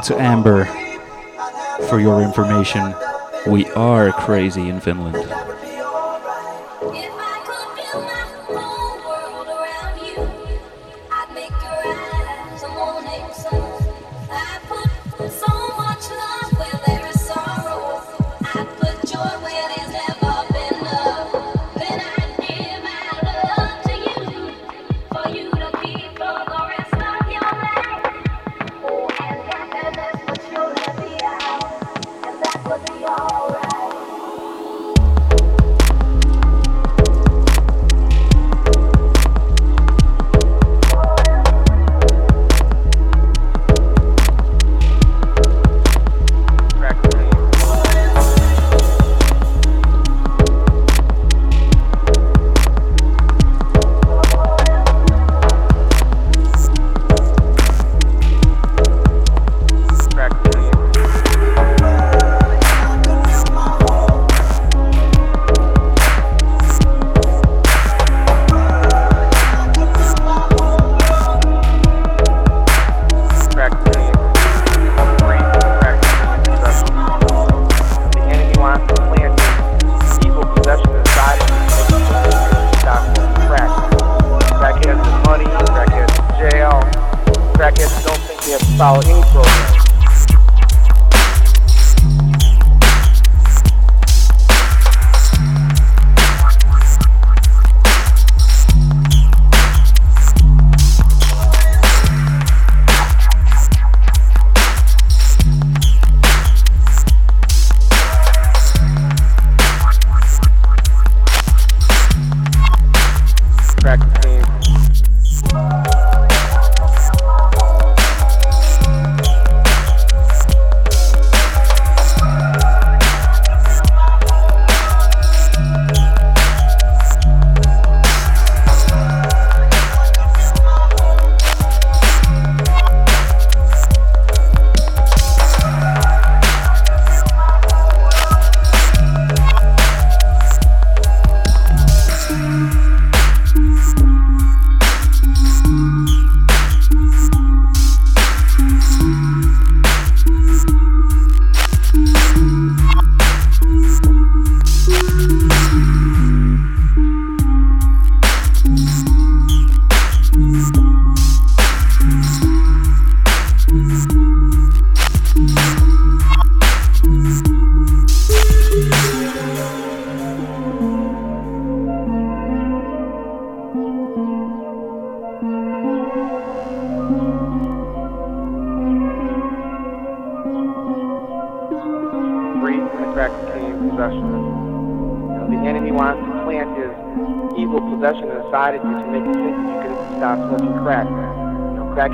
[0.05, 0.65] To Amber.
[1.89, 2.93] For your information,
[3.47, 5.44] we are crazy in Finland.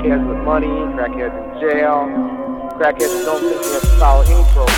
[0.02, 2.08] Crackheads with money, crackheads in jail,
[2.76, 4.71] crackheads don't think they have any program.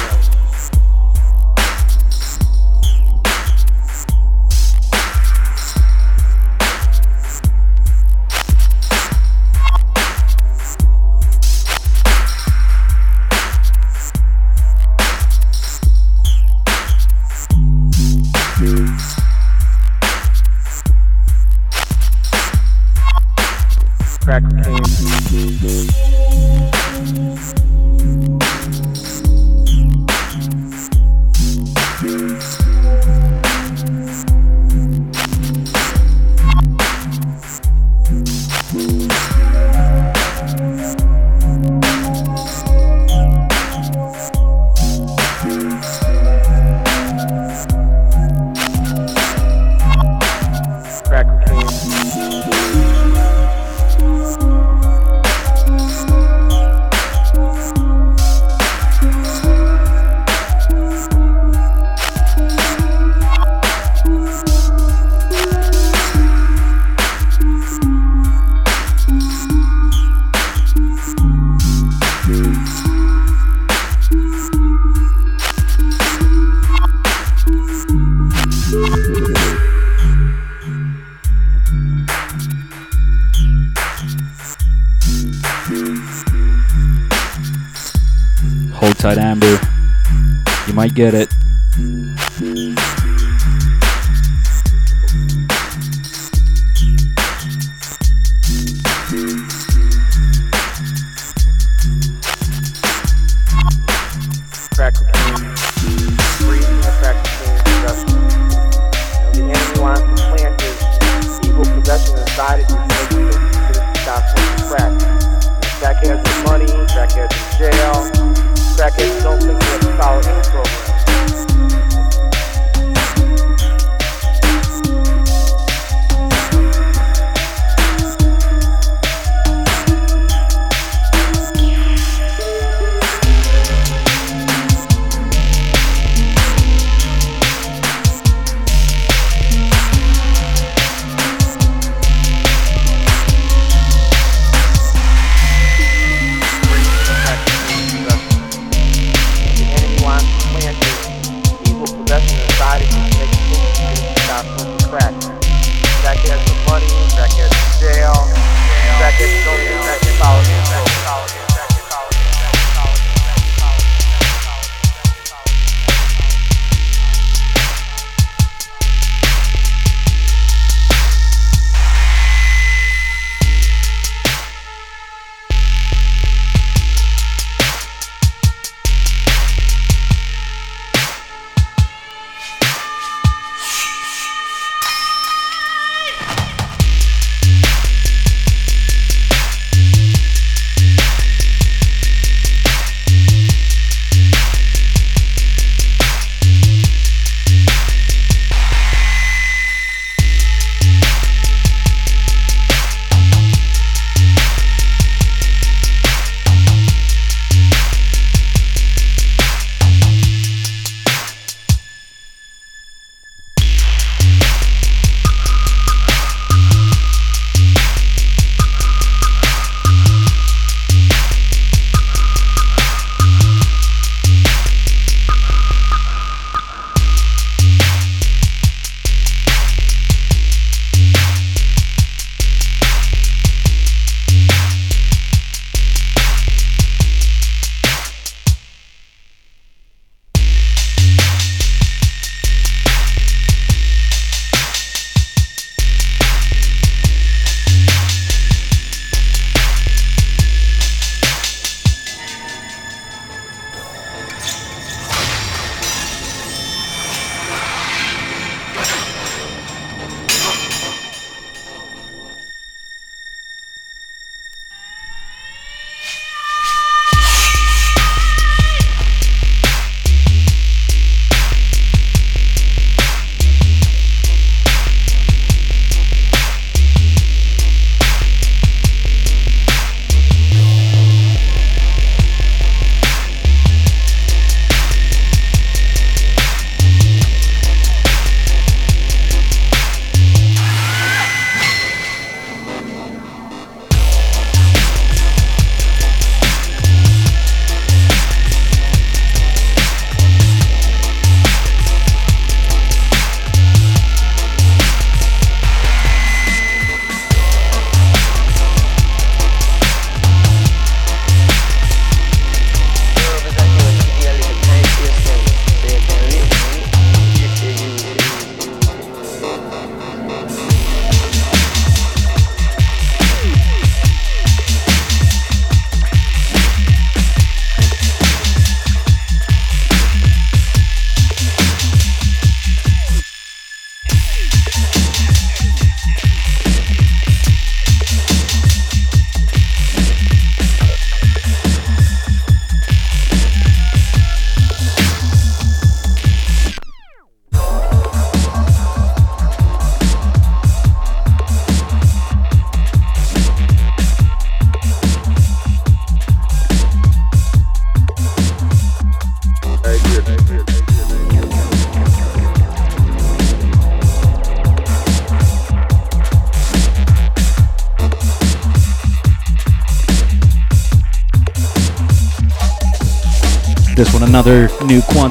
[91.04, 91.33] Get it.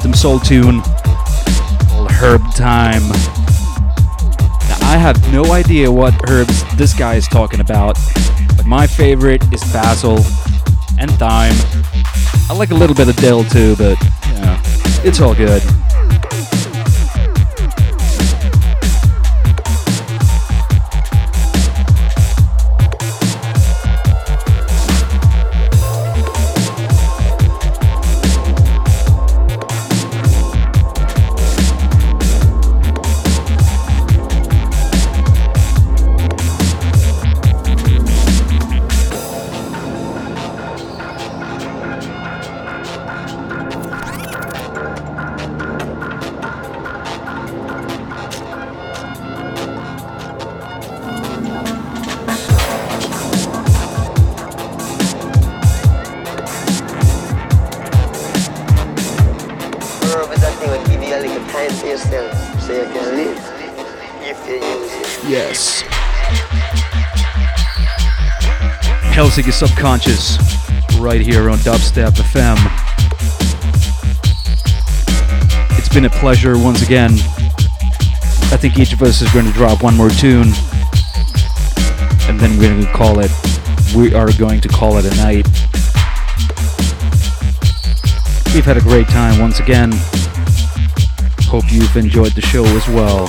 [0.04, 0.82] Quantum Soul tune
[1.88, 3.04] called Herb Time.
[4.68, 7.98] Now, I have no idea what herbs this guy is talking about,
[8.58, 10.18] but my favorite is basil
[11.00, 11.56] and thyme.
[12.50, 14.62] I like a little bit of dill too, but yeah,
[15.06, 15.64] it's all good.
[71.94, 72.58] Dubstep FM.
[75.78, 77.12] It's been a pleasure once again.
[77.12, 80.48] I think each of us is going to drop one more tune,
[82.28, 83.30] and then we're going to call it.
[83.96, 85.46] We are going to call it a night.
[88.56, 89.92] We've had a great time once again.
[91.44, 93.26] Hope you've enjoyed the show as well.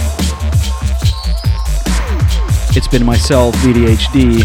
[2.75, 4.39] It's been myself, VDHD,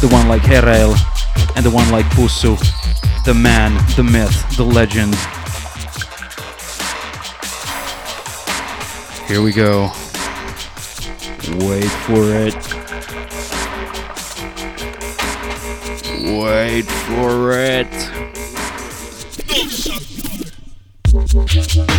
[0.00, 0.96] the one like Herel,
[1.54, 2.58] and the one like Pusu,
[3.24, 5.14] the man, the myth, the legend.
[9.26, 9.84] Here we go.
[11.64, 12.54] Wait for it.
[16.22, 17.88] Wait for it.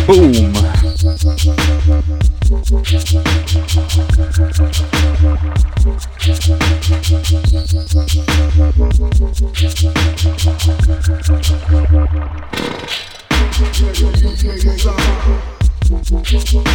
[0.06, 0.54] Boom.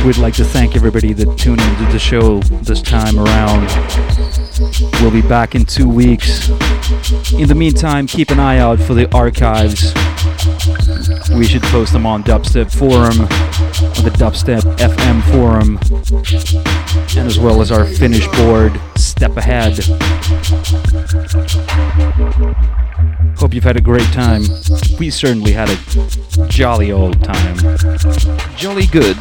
[0.05, 3.67] We'd like to thank everybody that tuned into the show this time around.
[4.99, 6.49] We'll be back in two weeks.
[7.31, 9.93] In the meantime, keep an eye out for the archives.
[11.37, 15.77] We should post them on Dubstep Forum, on the Dubstep FM Forum,
[17.17, 19.77] and as well as our finished board, Step Ahead.
[23.37, 24.43] Hope you've had a great time.
[24.99, 27.57] We certainly had a jolly old time.
[28.55, 29.17] Jolly good.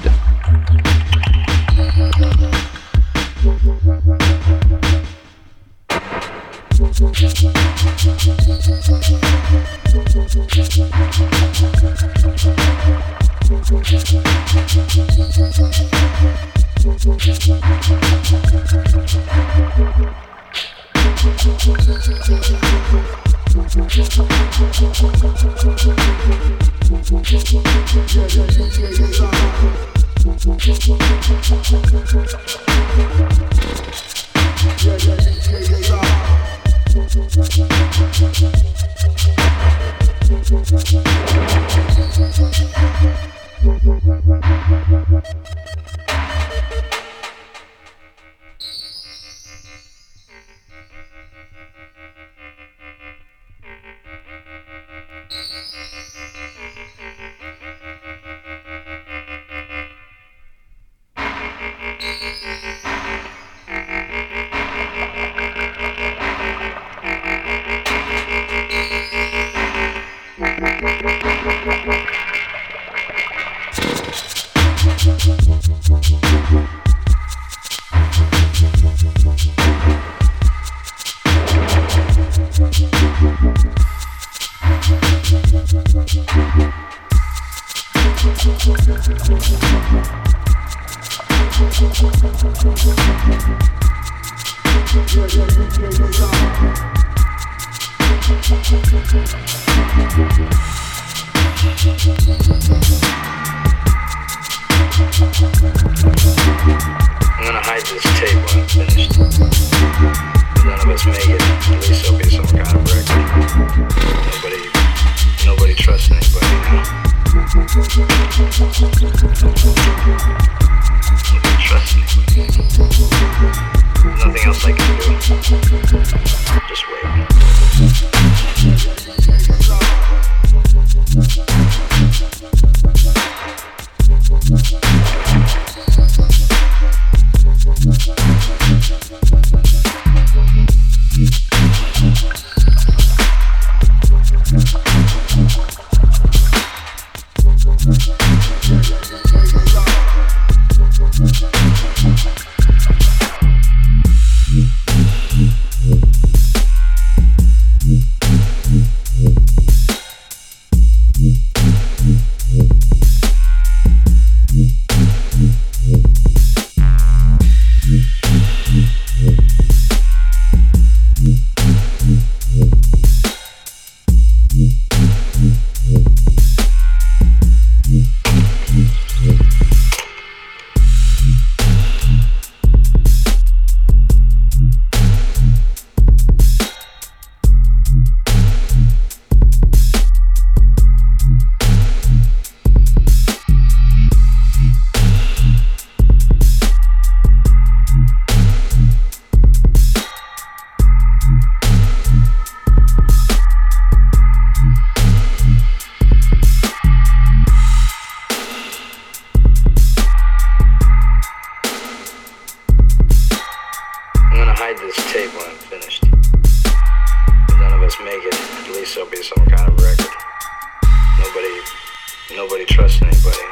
[222.79, 223.50] Yes.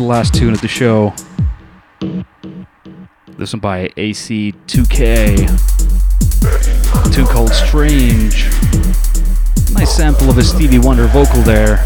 [0.00, 1.12] The last tune of the show.
[3.36, 5.46] This one by AC2K.
[7.06, 8.46] A tune called Strange.
[9.74, 11.84] Nice sample of a Stevie Wonder vocal there.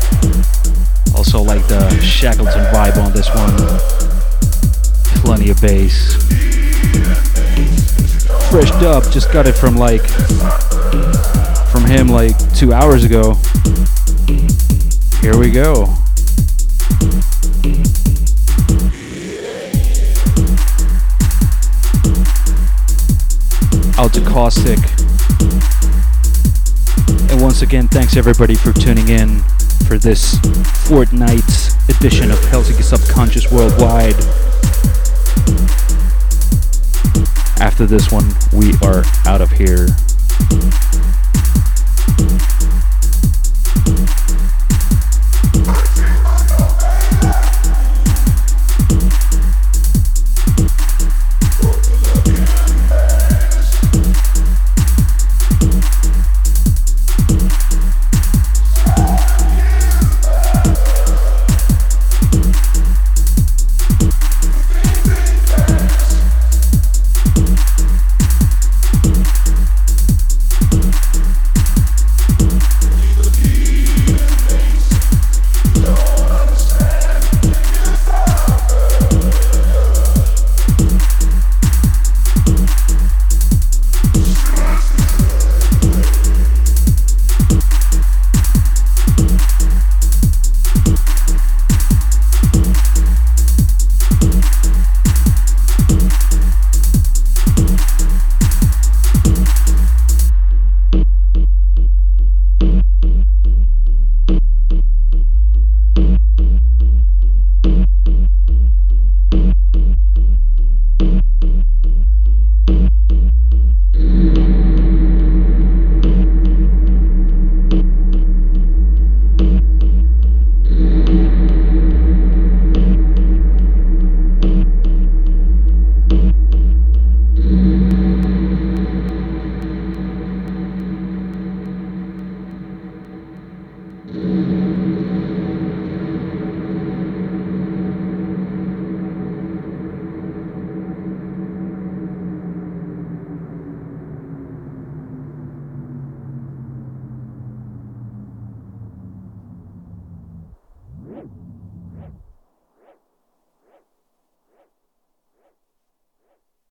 [1.16, 3.56] Also like the Shackleton vibe on this one.
[5.22, 6.14] Plenty of bass.
[8.50, 10.06] Fresh dub, just got it from like
[11.70, 13.34] from him like two hours ago.
[15.20, 16.03] Here we go.
[23.96, 24.80] Out to Caustic.
[27.30, 29.40] And once again, thanks everybody for tuning in
[29.86, 30.36] for this
[30.88, 34.16] fortnight's edition of Helsinki Subconscious Worldwide.
[37.60, 39.86] After this one, we are out of here.